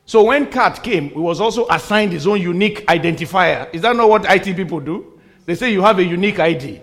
[0.07, 3.71] So when cat came, he was also assigned his own unique identifier.
[3.71, 5.21] Is that not what IT people do?
[5.45, 6.81] They say you have a unique ID.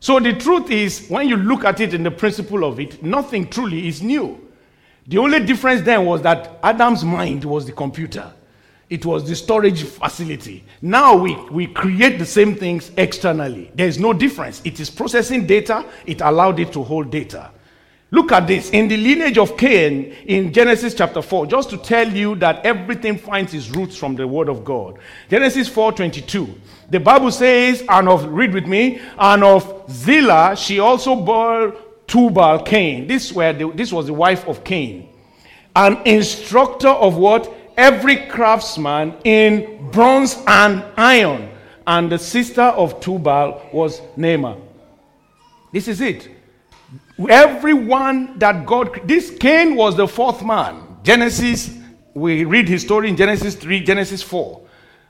[0.00, 3.48] So the truth is, when you look at it in the principle of it, nothing
[3.48, 4.50] truly is new.
[5.06, 8.32] The only difference then was that Adam's mind was the computer.
[8.90, 10.64] It was the storage facility.
[10.82, 13.70] Now we, we create the same things externally.
[13.76, 14.60] There is no difference.
[14.64, 17.52] It is processing data, it allowed it to hold data.
[18.12, 18.70] Look at this.
[18.70, 23.16] In the lineage of Cain in Genesis chapter 4, just to tell you that everything
[23.16, 24.98] finds its roots from the word of God.
[25.28, 26.52] Genesis 4:22.
[26.90, 31.76] The Bible says, and of read with me, and of Zillah she also bore
[32.08, 33.06] Tubal Cain.
[33.06, 35.08] This, were the, this was the wife of Cain.
[35.76, 37.54] An instructor of what?
[37.80, 41.48] Every craftsman in bronze and iron.
[41.86, 44.60] And the sister of Tubal was Naamah.
[45.72, 46.28] This is it.
[47.26, 50.98] Everyone that God, this Cain was the fourth man.
[51.02, 51.74] Genesis,
[52.12, 54.60] we read his story in Genesis 3, Genesis 4.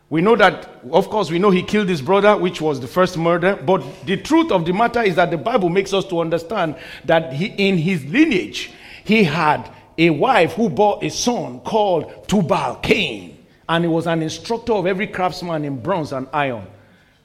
[0.09, 3.19] We know that, of course, we know he killed his brother, which was the first
[3.19, 3.57] murder.
[3.57, 7.33] But the truth of the matter is that the Bible makes us to understand that
[7.33, 8.71] he, in his lineage,
[9.03, 9.69] he had
[10.01, 13.47] a wife who bore a son called Tubal Cain.
[13.69, 16.67] And he was an instructor of every craftsman in bronze and iron.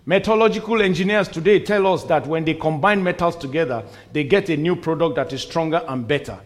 [0.06, 4.76] Metallurgical engineers today tell us that when they combine metals together, they get a new
[4.76, 6.38] product that is stronger and better.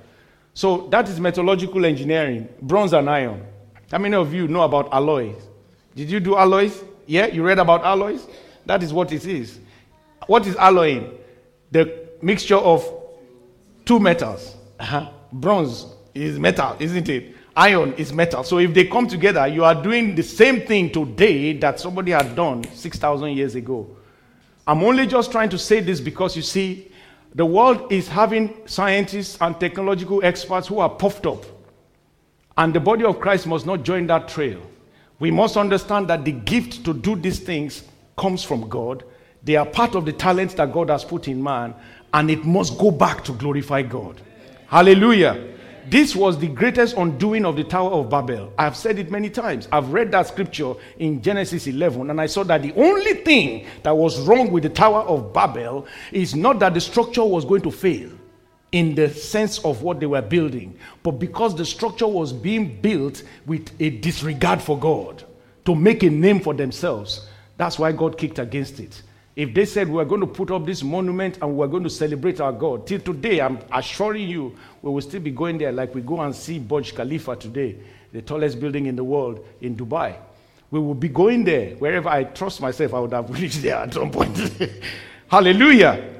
[0.53, 3.43] So that is metallurgical engineering, bronze and iron.
[3.91, 5.35] How many of you know about alloys?
[5.95, 6.83] Did you do alloys?
[7.07, 8.27] Yeah, you read about alloys?
[8.67, 9.59] That is what it is.
[10.27, 11.11] What is alloying?
[11.71, 12.87] The mixture of
[13.83, 15.09] two metals, uh-huh.
[15.33, 17.35] bronze is metal, isn't it?
[17.55, 18.43] Iron is metal.
[18.43, 22.35] So if they come together, you are doing the same thing today that somebody had
[22.35, 23.95] done 6,000 years ago.
[24.65, 26.91] I'm only just trying to say this because you see,
[27.35, 31.45] the world is having scientists and technological experts who are puffed up.
[32.57, 34.61] And the body of Christ must not join that trail.
[35.19, 37.83] We must understand that the gift to do these things
[38.17, 39.03] comes from God.
[39.43, 41.73] They are part of the talents that God has put in man,
[42.13, 44.21] and it must go back to glorify God.
[44.67, 45.48] Hallelujah.
[45.89, 48.53] This was the greatest undoing of the Tower of Babel.
[48.59, 49.67] I've said it many times.
[49.71, 53.97] I've read that scripture in Genesis 11, and I saw that the only thing that
[53.97, 57.71] was wrong with the Tower of Babel is not that the structure was going to
[57.71, 58.11] fail
[58.71, 63.23] in the sense of what they were building, but because the structure was being built
[63.47, 65.23] with a disregard for God
[65.65, 67.27] to make a name for themselves.
[67.57, 69.01] That's why God kicked against it.
[69.39, 72.41] If they said we're going to put up this monument and we're going to celebrate
[72.41, 76.01] our God, till today, I'm assuring you, we will still be going there like we
[76.01, 77.77] go and see Burj Khalifa today,
[78.11, 80.17] the tallest building in the world in Dubai.
[80.71, 81.69] We will be going there.
[81.77, 84.37] Wherever I trust myself, I would have reached there at some point.
[85.29, 86.15] Hallelujah.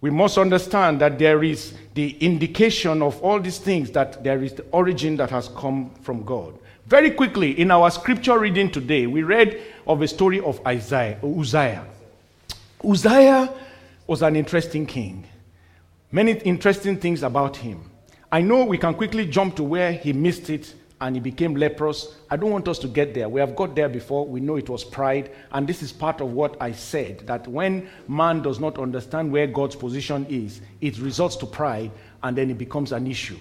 [0.00, 4.52] We must understand that there is the indication of all these things that there is
[4.52, 6.56] the origin that has come from God.
[6.86, 11.84] Very quickly, in our scripture reading today, we read of a story of Isaiah, Uzziah.
[12.84, 13.52] Uzziah
[14.06, 15.26] was an interesting king.
[16.10, 17.90] Many interesting things about him.
[18.30, 22.16] I know we can quickly jump to where he missed it and he became leprous.
[22.30, 23.28] I don't want us to get there.
[23.28, 24.26] We have got there before.
[24.26, 25.30] We know it was pride.
[25.52, 29.46] And this is part of what I said that when man does not understand where
[29.46, 31.90] God's position is, it results to pride
[32.22, 33.38] and then it becomes an issue.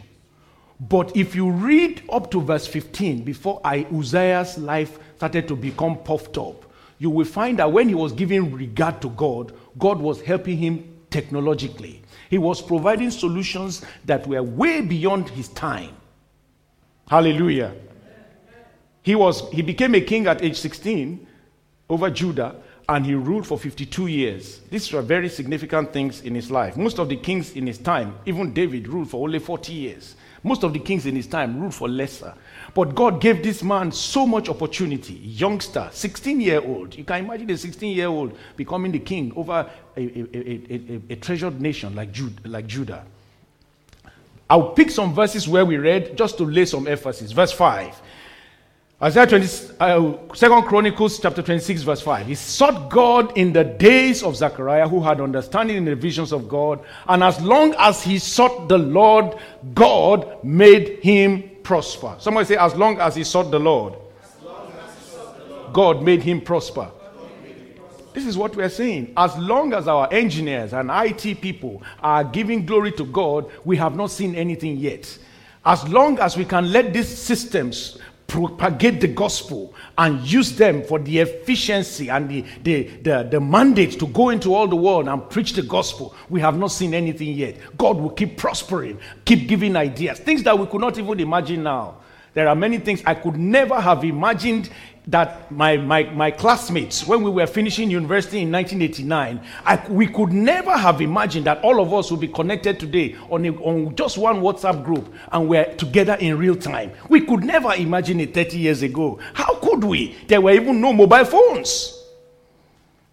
[0.79, 5.97] But if you read up to verse 15, before I, Uzziah's life started to become
[5.97, 6.66] puffed up,
[6.99, 10.97] you will find that when he was giving regard to God, God was helping him
[11.09, 12.01] technologically.
[12.29, 15.95] He was providing solutions that were way beyond his time.
[17.07, 17.73] Hallelujah.
[19.01, 21.25] He, was, he became a king at age 16
[21.89, 22.55] over Judah
[22.89, 24.59] and he ruled for 52 years.
[24.69, 26.75] These were very significant things in his life.
[26.75, 30.15] Most of the kings in his time, even David, ruled for only 40 years.
[30.47, 32.33] Most of the kings in his time ruled for lesser.
[32.73, 35.13] But God gave this man so much opportunity.
[35.13, 36.95] Youngster, 16 year old.
[36.95, 41.15] You can imagine a 16 year old becoming the king over a, a, a, a,
[41.17, 43.03] treasured nation like, Jude, like Judah.
[44.49, 47.31] I'll pick some verses where we read just to lay some emphasis.
[47.31, 48.01] Verse 5.
[48.99, 52.25] Isaiah 20, uh, 2 Chronicles chapter 26, verse 5.
[52.25, 56.49] He sought God in the days of Zechariah, who had understanding in the visions of
[56.49, 56.83] God.
[57.07, 59.37] And as long as he sought the Lord,
[59.75, 62.15] God made him prosper.
[62.17, 63.93] Somebody say, as long as he sought the Lord,
[64.41, 66.89] sought the Lord God made him prosper.
[68.15, 69.13] This is what we're saying.
[69.15, 73.95] As long as our engineers and IT people are giving glory to God, we have
[73.95, 75.19] not seen anything yet.
[75.63, 80.99] As long as we can let these systems propagate the gospel and use them for
[80.99, 85.29] the efficiency and the, the, the, the, mandate to go into all the world and
[85.29, 87.55] preach the gospel, we have not seen anything yet.
[87.77, 91.97] God will keep prospering, keep giving ideas, things that we could not even imagine now.
[92.33, 94.69] There are many things I could never have imagined
[95.07, 100.33] that my, my, my classmates, when we were finishing university in 1989, I, we could
[100.33, 104.17] never have imagined that all of us would be connected today on, a, on just
[104.17, 106.91] one WhatsApp group and we're together in real time.
[107.09, 109.19] We could never imagine it 30 years ago.
[109.33, 110.15] How could we?
[110.27, 111.93] There were even no mobile phones.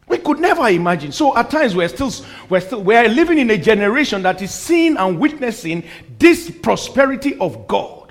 [0.08, 1.12] We could never imagine.
[1.12, 2.12] So at times we're still
[2.50, 5.84] we're still we're living in a generation that is seeing and witnessing
[6.18, 8.03] this prosperity of God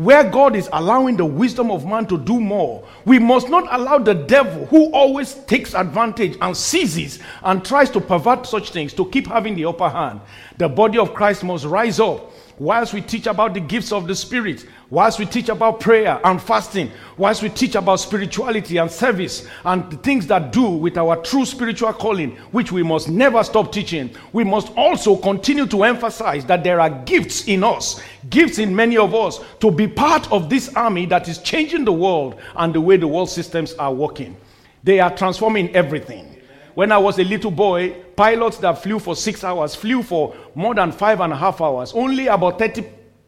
[0.00, 3.98] where God is allowing the wisdom of man to do more, we must not allow
[3.98, 9.04] the devil, who always takes advantage and seizes and tries to pervert such things, to
[9.10, 10.22] keep having the upper hand.
[10.56, 14.14] The body of Christ must rise up whilst we teach about the gifts of the
[14.14, 19.48] Spirit, whilst we teach about prayer and fasting, whilst we teach about spirituality and service
[19.64, 23.72] and the things that do with our true spiritual calling, which we must never stop
[23.72, 28.76] teaching, we must also continue to emphasize that there are gifts in us, gifts in
[28.76, 32.74] many of us, to be part of this army that is changing the world and
[32.74, 34.36] the way the world systems are working.
[34.84, 36.36] They are transforming everything.
[36.74, 40.74] When I was a little boy, pilots that flew for six hours flew for more
[40.74, 41.94] than five and a half hours.
[41.94, 42.84] Only about 30,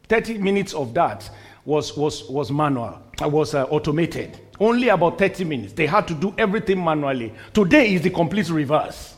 [0.07, 1.27] 30 minutes of that
[1.65, 4.37] was, was, was manual, uh, was uh, automated.
[4.59, 5.73] Only about 30 minutes.
[5.73, 7.33] They had to do everything manually.
[7.55, 9.15] Today is the complete reverse.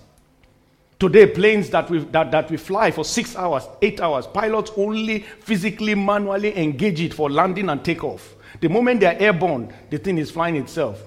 [0.98, 5.24] Today, planes that we, that, that we fly for six hours, eight hours, pilots only
[5.42, 8.36] physically, manually engage it for landing and takeoff.
[8.62, 11.04] The moment they are airborne, the thing is flying itself,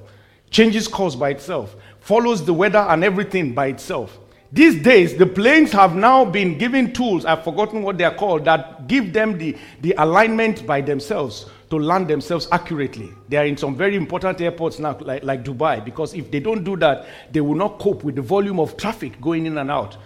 [0.50, 4.18] changes course by itself follows the weather and everything by itself.
[4.50, 8.46] These days, the planes have now been given tools, I've forgotten what they are called,
[8.46, 13.10] that give them the, the alignment by themselves to land themselves accurately.
[13.28, 16.64] They are in some very important airports now, like, like Dubai, because if they don't
[16.64, 19.98] do that, they will not cope with the volume of traffic going in and out.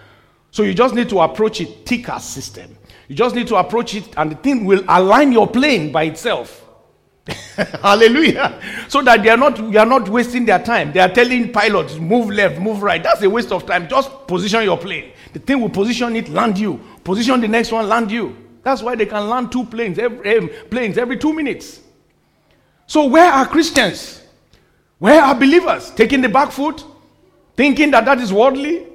[0.51, 2.77] So you just need to approach it TCAS system.
[3.07, 6.62] You just need to approach it, and the thing will align your plane by itself.
[7.83, 8.61] Hallelujah.
[8.89, 10.93] So that they are not you are not wasting their time.
[10.93, 13.03] They are telling pilots, move left, move right.
[13.03, 13.89] That's a waste of time.
[13.89, 15.13] Just position your plane.
[15.33, 16.81] The thing will position it, land you.
[17.05, 18.37] Position the next one, land you.
[18.63, 21.81] That's why they can land two planes every, planes every two minutes.
[22.87, 24.23] So where are Christians?
[24.99, 25.91] Where are believers?
[25.91, 26.85] Taking the back foot?
[27.57, 28.87] Thinking that that is worldly?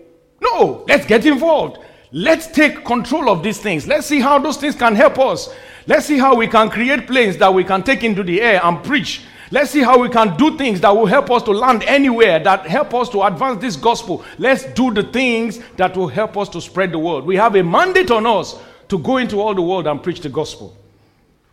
[0.41, 1.79] No, let's get involved.
[2.11, 3.87] Let's take control of these things.
[3.87, 5.53] Let's see how those things can help us.
[5.87, 8.83] Let's see how we can create planes that we can take into the air and
[8.83, 9.23] preach.
[9.49, 12.67] Let's see how we can do things that will help us to land anywhere, that
[12.67, 14.25] help us to advance this gospel.
[14.37, 17.23] Let's do the things that will help us to spread the word.
[17.23, 18.59] We have a mandate on us
[18.89, 20.75] to go into all the world and preach the gospel.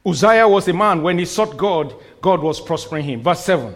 [0.05, 3.23] Uzziah was a man, when he sought God, God was prospering him.
[3.23, 3.75] Verse 7.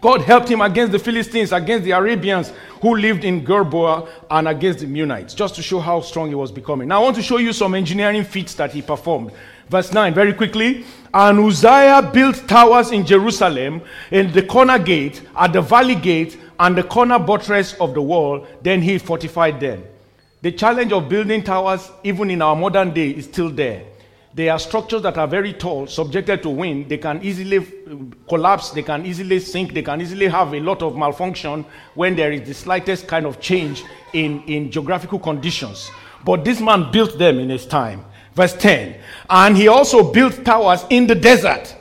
[0.00, 4.48] God helped him against the Philistines, against the Arabians who lived in Gur Baal, and
[4.48, 6.88] against the Meunites, just to show how strong he was becoming.
[6.88, 9.30] Now, I want to show you some engineering feats that he performed.
[9.68, 10.84] Verse 9, very quickly.
[11.14, 16.76] And Uzziah built towers in Jerusalem, in the corner gate, at the valley gate, and
[16.76, 18.46] the corner buttress of the wall.
[18.62, 19.84] Then he fortified them.
[20.42, 23.84] The challenge of building towers, even in our modern day, is still there.
[24.34, 26.88] They are structures that are very tall, subjected to wind.
[26.88, 27.62] They can easily uh,
[28.28, 32.32] collapse, they can easily sink, they can easily have a lot of malfunction when there
[32.32, 33.84] is the slightest kind of change
[34.14, 35.90] in, in geographical conditions.
[36.24, 38.04] But this man built them in his time.
[38.34, 38.96] Verse 10.
[39.28, 41.74] And he also built towers in the desert,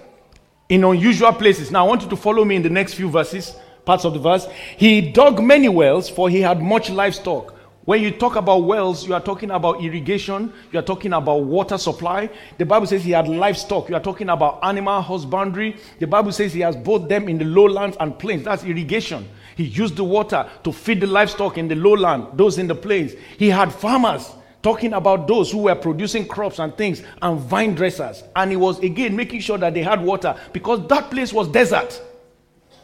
[0.69, 1.71] in unusual places.
[1.71, 4.19] Now, I want you to follow me in the next few verses, parts of the
[4.19, 4.47] verse.
[4.77, 7.55] He dug many wells, for he had much livestock.
[7.83, 11.79] When you talk about wells, you are talking about irrigation, you are talking about water
[11.79, 12.29] supply.
[12.59, 15.77] The Bible says he had livestock, you are talking about animal husbandry.
[15.97, 18.43] The Bible says he has both them in the lowlands and plains.
[18.43, 19.27] That's irrigation.
[19.55, 23.13] He used the water to feed the livestock in the lowland, those in the plains.
[23.37, 24.31] He had farmers
[24.61, 28.23] talking about those who were producing crops and things and vine dressers.
[28.35, 32.01] And he was again making sure that they had water because that place was desert.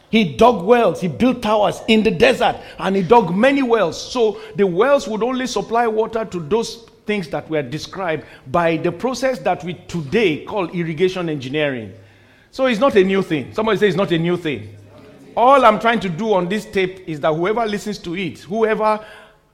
[0.10, 4.00] He dug wells, he built towers in the desert, and he dug many wells.
[4.02, 8.92] So the wells would only supply water to those things that were described by the
[8.92, 11.94] process that we today call irrigation engineering.
[12.52, 13.54] So it's not a new thing.
[13.54, 14.76] Somebody say it's not a new thing.
[15.36, 19.06] All I'm trying to do on this tape is that whoever listens to it, whoever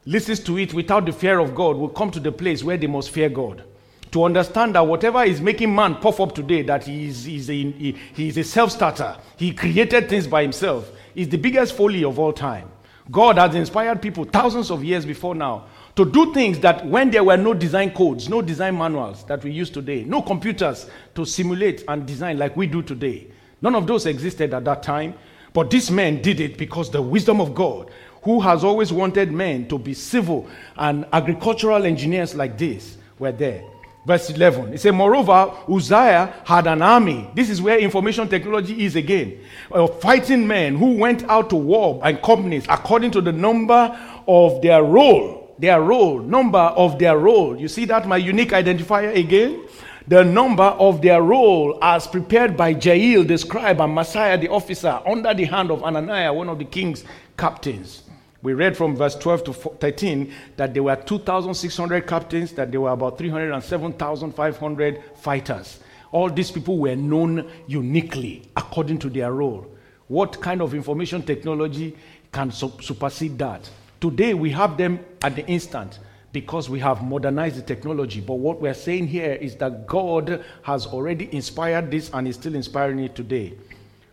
[0.06, 2.88] listens to it without the fear of God will come to the place where they
[2.88, 3.64] must fear God.
[4.12, 7.98] To understand that whatever is making man puff up today, that he is, a, he,
[8.14, 12.20] he is a self starter, he created things by himself, is the biggest folly of
[12.20, 12.70] all time.
[13.12, 17.24] God has inspired people thousands of years before now to do things that when there
[17.24, 21.84] were no design codes, no design manuals that we use today, no computers to simulate
[21.88, 23.28] and design like we do today.
[23.62, 25.16] None of those existed at that time.
[25.54, 27.92] But these men did it because the wisdom of God
[28.24, 30.48] who has always wanted men to be civil
[30.78, 33.64] and agricultural engineers like this were there.
[34.06, 37.30] Verse 11, it says, Moreover, Uzziah had an army.
[37.36, 39.40] This is where information technology is again.
[39.72, 43.98] Of fighting men who went out to war and companies according to the number
[44.28, 45.56] of their role.
[45.58, 47.58] Their roll, number of their roll.
[47.58, 49.66] You see that, my unique identifier again?
[50.08, 55.00] The number of their role as prepared by Jeiel, the scribe, and Maaseiah the officer,
[55.06, 57.06] under the hand of Hananiah, one of the king's
[57.38, 58.03] captains.
[58.44, 62.92] We read from verse 12 to 13 that there were 2,600 captains, that there were
[62.92, 65.80] about 307,500 fighters.
[66.12, 69.66] All these people were known uniquely according to their role.
[70.10, 71.96] What kind of information technology
[72.34, 73.70] can su- supersede that?
[74.02, 76.00] Today we have them at the instant
[76.34, 78.20] because we have modernized the technology.
[78.20, 82.56] But what we're saying here is that God has already inspired this and is still
[82.56, 83.54] inspiring it today.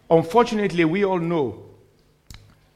[0.08, 1.64] Unfortunately, we all know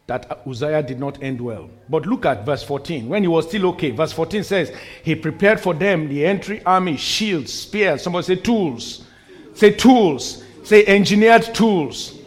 [0.07, 1.71] that Uzziah did not end well.
[1.89, 3.09] But look at verse 14.
[3.09, 6.97] When he was still okay, verse 14 says, He prepared for them the entry army,
[6.97, 8.03] shields, spears.
[8.03, 9.07] Somebody say tools.
[9.55, 10.45] Say tools.
[10.63, 12.19] Say engineered tools.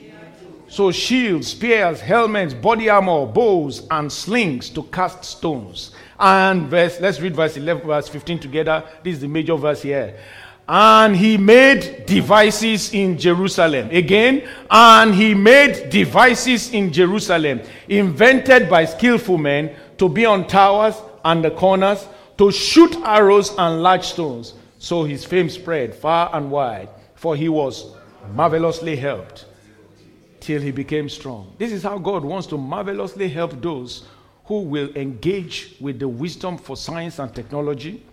[0.70, 5.92] So shields, spears, helmets, body armor, bows, and slings to cast stones.
[6.20, 8.84] And verse, let's read verse 11, verse 15 together.
[9.04, 10.20] This is the major verse here.
[10.70, 13.90] And he made devices in Jerusalem.
[13.90, 20.96] Again, and he made devices in Jerusalem, invented by skillful men to be on towers
[21.24, 22.06] and the corners,
[22.38, 24.56] to shoot arrows and large stones.
[24.78, 27.96] So his fame spread far and wide, for he was
[28.34, 29.46] marvelously helped
[30.40, 31.54] till he became strong.
[31.58, 34.06] This is how God wants to marvelously help those
[34.46, 38.04] who will engage with the wisdom for science and technology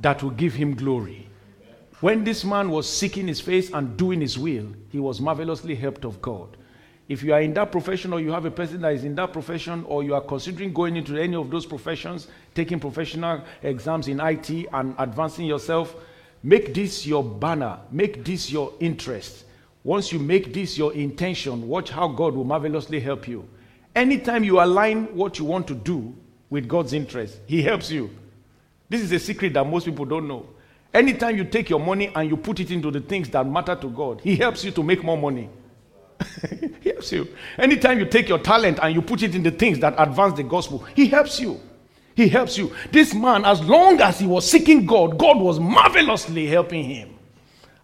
[0.00, 1.29] that will give him glory.
[2.00, 6.04] When this man was seeking his face and doing his will, he was marvelously helped
[6.04, 6.56] of God.
[7.10, 9.32] If you are in that profession or you have a person that is in that
[9.32, 14.18] profession or you are considering going into any of those professions, taking professional exams in
[14.20, 15.94] IT and advancing yourself,
[16.42, 19.44] make this your banner, make this your interest.
[19.84, 23.46] Once you make this your intention, watch how God will marvelously help you.
[23.94, 26.14] Anytime you align what you want to do
[26.48, 28.08] with God's interest, He helps you.
[28.88, 30.46] This is a secret that most people don't know.
[30.92, 33.88] Anytime you take your money and you put it into the things that matter to
[33.88, 35.48] God, He helps you to make more money.
[36.82, 37.28] he helps you.
[37.58, 40.42] Anytime you take your talent and you put it in the things that advance the
[40.42, 41.60] gospel, He helps you.
[42.14, 42.74] He helps you.
[42.92, 47.16] This man, as long as he was seeking God, God was marvelously helping him.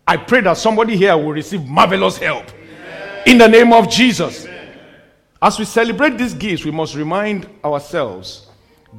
[0.06, 3.22] I pray that somebody here will receive marvelous help Amen.
[3.24, 4.44] in the name of Jesus.
[4.44, 4.78] Amen.
[5.40, 8.48] As we celebrate these gifts, we must remind ourselves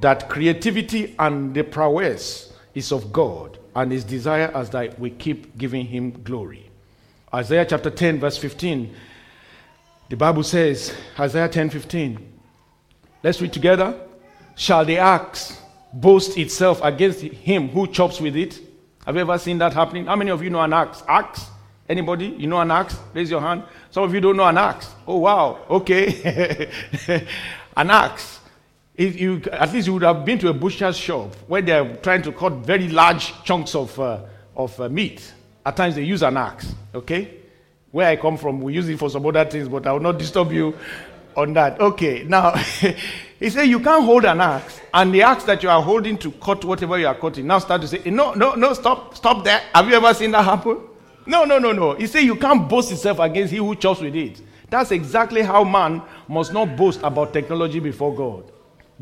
[0.02, 5.56] that creativity and the prowess is of God, and his desire is that we keep
[5.56, 6.68] giving him glory.
[7.32, 8.92] Isaiah chapter 10, verse 15.
[10.10, 12.40] The Bible says, Isaiah 10 15.
[13.22, 13.94] Let's read together.
[14.56, 15.62] Shall the axe
[15.94, 18.60] boast itself against him who chops with it?
[19.06, 20.08] Have you ever seen that happening?
[20.08, 21.04] How many of you know an axe?
[21.08, 21.46] Axe?
[21.88, 22.26] Anybody?
[22.26, 22.98] You know an axe?
[23.14, 23.64] Raise your hand.
[23.92, 24.90] Some of you don't know an axe.
[25.06, 25.60] Oh, wow.
[25.70, 26.72] Okay.
[27.78, 28.37] an axe.
[28.98, 32.24] If you, at least you would have been to a butcher's shop where they're trying
[32.24, 34.22] to cut very large chunks of, uh,
[34.56, 35.34] of uh, meat.
[35.64, 36.74] At times they use an axe.
[36.96, 37.36] Okay?
[37.92, 40.18] Where I come from, we use it for some other things, but I will not
[40.18, 40.76] disturb you
[41.36, 41.80] on that.
[41.80, 42.24] Okay.
[42.24, 42.52] Now,
[43.40, 46.32] he said you can't hold an axe and the axe that you are holding to
[46.32, 49.62] cut whatever you are cutting now start to say no no no stop stop there
[49.74, 50.80] have you ever seen that happen
[51.26, 54.16] no no no no he said you can't boast yourself against he who chops with
[54.16, 58.52] it that's exactly how man must not boast about technology before god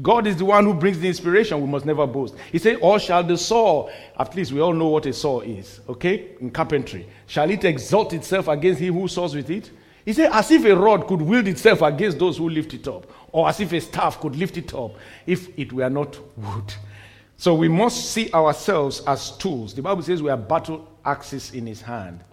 [0.01, 2.99] god is the one who brings the inspiration we must never boast he said or
[2.99, 3.89] shall the saw
[4.19, 8.13] at least we all know what a saw is okay in carpentry shall it exalt
[8.13, 9.71] itself against him who saws with it
[10.05, 13.11] he said, as if a rod could wield itself against those who lift it up,
[13.31, 14.91] or as if a staff could lift it up
[15.25, 16.73] if it were not wood.
[17.37, 19.73] So we must see ourselves as tools.
[19.73, 22.23] The Bible says we are battle axes in his hand.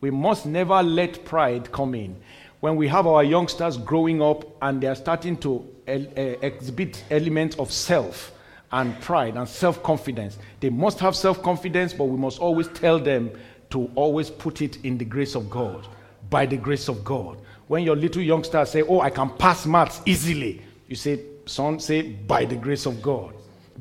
[0.00, 2.16] We must never let pride come in.
[2.60, 7.56] When we have our youngsters growing up and they are starting to Eh, exhibit elements
[7.56, 8.32] of self
[8.70, 13.00] and pride and self confidence, they must have self confidence, but we must always tell
[13.00, 13.28] them
[13.70, 15.88] to always put it in the grace of God
[16.28, 17.38] by the grace of God.
[17.66, 22.02] When your little youngster say, Oh, I can pass maths easily, you say, Son, say,
[22.02, 23.34] by the grace of God.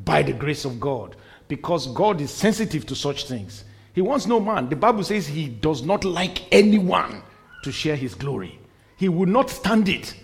[0.03, 1.15] By the grace of God.
[1.47, 3.65] Because God is sensitive to such things.
[3.93, 4.69] He wants no man.
[4.69, 7.21] The Bible says he does not like anyone
[7.63, 8.59] to share his glory.
[8.97, 10.15] He would not stand it.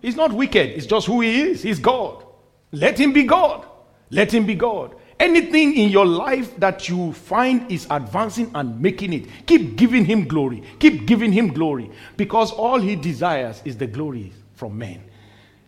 [0.00, 1.62] He's not wicked, it's just who he is.
[1.62, 2.24] He's God.
[2.72, 3.66] Let him be God.
[4.10, 4.96] Let him be God.
[5.18, 10.26] Anything in your life that you find is advancing and making it, keep giving him
[10.26, 10.62] glory.
[10.78, 15.02] Keep giving him glory because all he desires is the glory from men.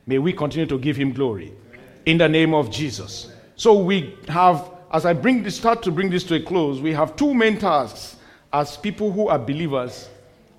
[0.07, 1.53] May we continue to give him glory
[2.07, 3.31] in the name of Jesus.
[3.57, 6.93] So we have, as I bring this, start to bring this to a close, we
[6.95, 8.17] have two main tasks
[8.55, 10.09] as people who are believers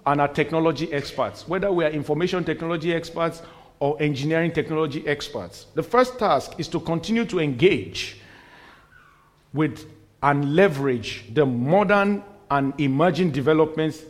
[0.05, 3.41] and are technology experts, whether we are information technology experts
[3.83, 5.65] or engineering technology experts.
[5.75, 8.15] The first task is to continue to engage
[9.53, 14.03] with and leverage the modern and emerging developments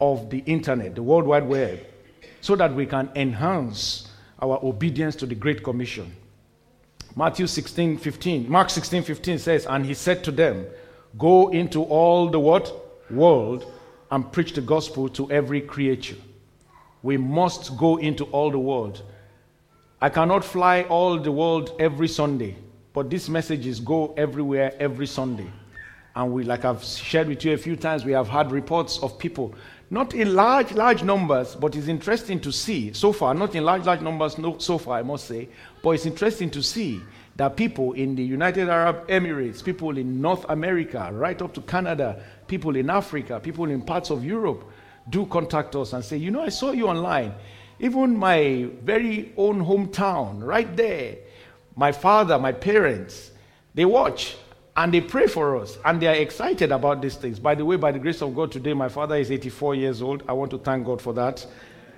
[0.00, 1.80] of the internet, the World Wide Web,
[2.40, 4.08] so that we can enhance
[4.40, 6.10] our obedience to the Great Commission.
[7.14, 10.64] Matthew 16, 15, Mark 16, 15 says, And he said to them,
[11.18, 12.74] Go into all the what?
[13.10, 13.70] World
[14.10, 16.16] and preach the gospel to every creature.
[17.02, 19.02] We must go into all the world.
[20.00, 22.56] I cannot fly all the world every Sunday.
[22.92, 25.50] But these messages go everywhere every Sunday.
[26.14, 29.18] And we, like I've shared with you a few times, we have had reports of
[29.18, 29.54] people,
[29.90, 33.86] not in large, large numbers, but it's interesting to see so far, not in large,
[33.86, 35.48] large numbers no, so far, I must say,
[35.82, 37.00] but it's interesting to see
[37.36, 42.22] that people in the United Arab Emirates, people in North America, right up to Canada,
[42.46, 44.64] people in Africa, people in parts of Europe
[45.08, 47.34] do contact us and say, you know, I saw you online.
[47.78, 51.16] Even my very own hometown, right there,
[51.74, 53.32] my father, my parents,
[53.74, 54.36] they watch
[54.76, 57.38] and they pray for us and they are excited about these things.
[57.38, 60.22] By the way, by the grace of God, today my father is 84 years old.
[60.28, 61.44] I want to thank God for that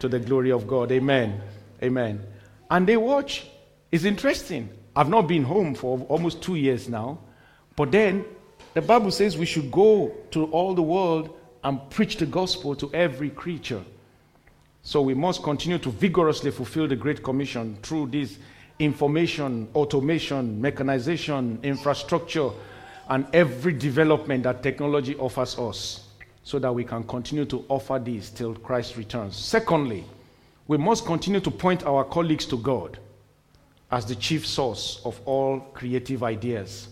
[0.00, 0.90] to the glory of God.
[0.90, 1.40] Amen.
[1.82, 2.24] Amen.
[2.70, 3.46] And they watch.
[3.92, 4.70] It's interesting.
[4.96, 7.18] I've not been home for almost two years now.
[7.76, 8.24] But then
[8.74, 12.93] the Bible says we should go to all the world and preach the gospel to
[12.95, 13.83] every creature.
[14.83, 18.39] So we must continue to vigorously fulfill the Great Commission through this
[18.79, 22.51] information, automation, mechanization, infrastructure,
[23.09, 26.09] and every development that technology offers us
[26.43, 29.37] so that we can continue to offer this till Christ returns.
[29.37, 30.05] Secondly,
[30.69, 32.99] we must continue to point our colleagues to God
[33.91, 36.89] as the chief source of all creative ideas.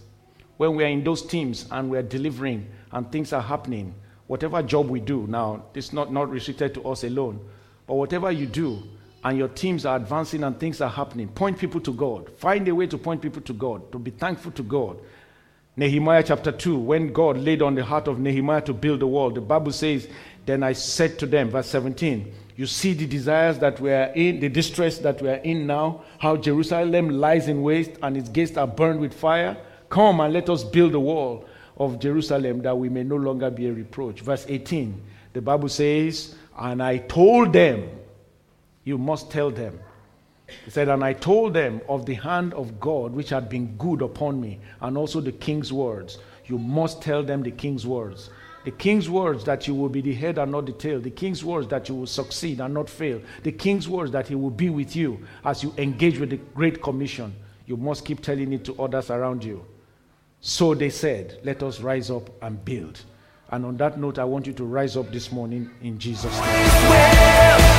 [0.57, 3.95] When we are in those teams and we are delivering and things are happening,
[4.33, 7.39] whatever job we do now, it's not, not restricted to us alone,
[7.87, 8.83] but whatever you do
[9.25, 12.31] and your teams are advancing and things are happening, point people to God.
[12.39, 14.97] Find a way to point people to God, to be thankful to God.
[15.77, 19.31] Nehemiah chapter 2, when God laid on the heart of Nehemiah to build the wall,
[19.31, 20.09] the Bible says,
[20.47, 24.41] Then I said to them, verse 17, You see the desires that we are in,
[24.41, 28.57] the distress that we are in now, how Jerusalem lies in waste and its gates
[28.57, 29.59] are burned with fire.
[29.91, 31.45] Come and let us build a wall
[31.85, 34.21] of Jerusalem that we may no longer be a reproach.
[34.21, 35.01] Verse 18,
[35.33, 37.89] the Bible says, And I told them,
[38.85, 39.79] you must tell them.
[40.65, 44.03] He said, And I told them of the hand of God which had been good
[44.03, 46.19] upon me, and also the king's words.
[46.47, 48.31] You must tell them the king's words.
[48.65, 51.01] The king's words that you will be the head and not the tail.
[51.01, 53.21] The king's words that you will succeed and not fail.
[53.43, 56.81] The king's words that he will be with you as you engage with the Great
[56.81, 57.35] Commission.
[57.67, 59.65] You must keep telling it to others around you.
[60.45, 63.01] So they said, Let us rise up and build.
[63.51, 67.72] And on that note, I want you to rise up this morning in Jesus' name.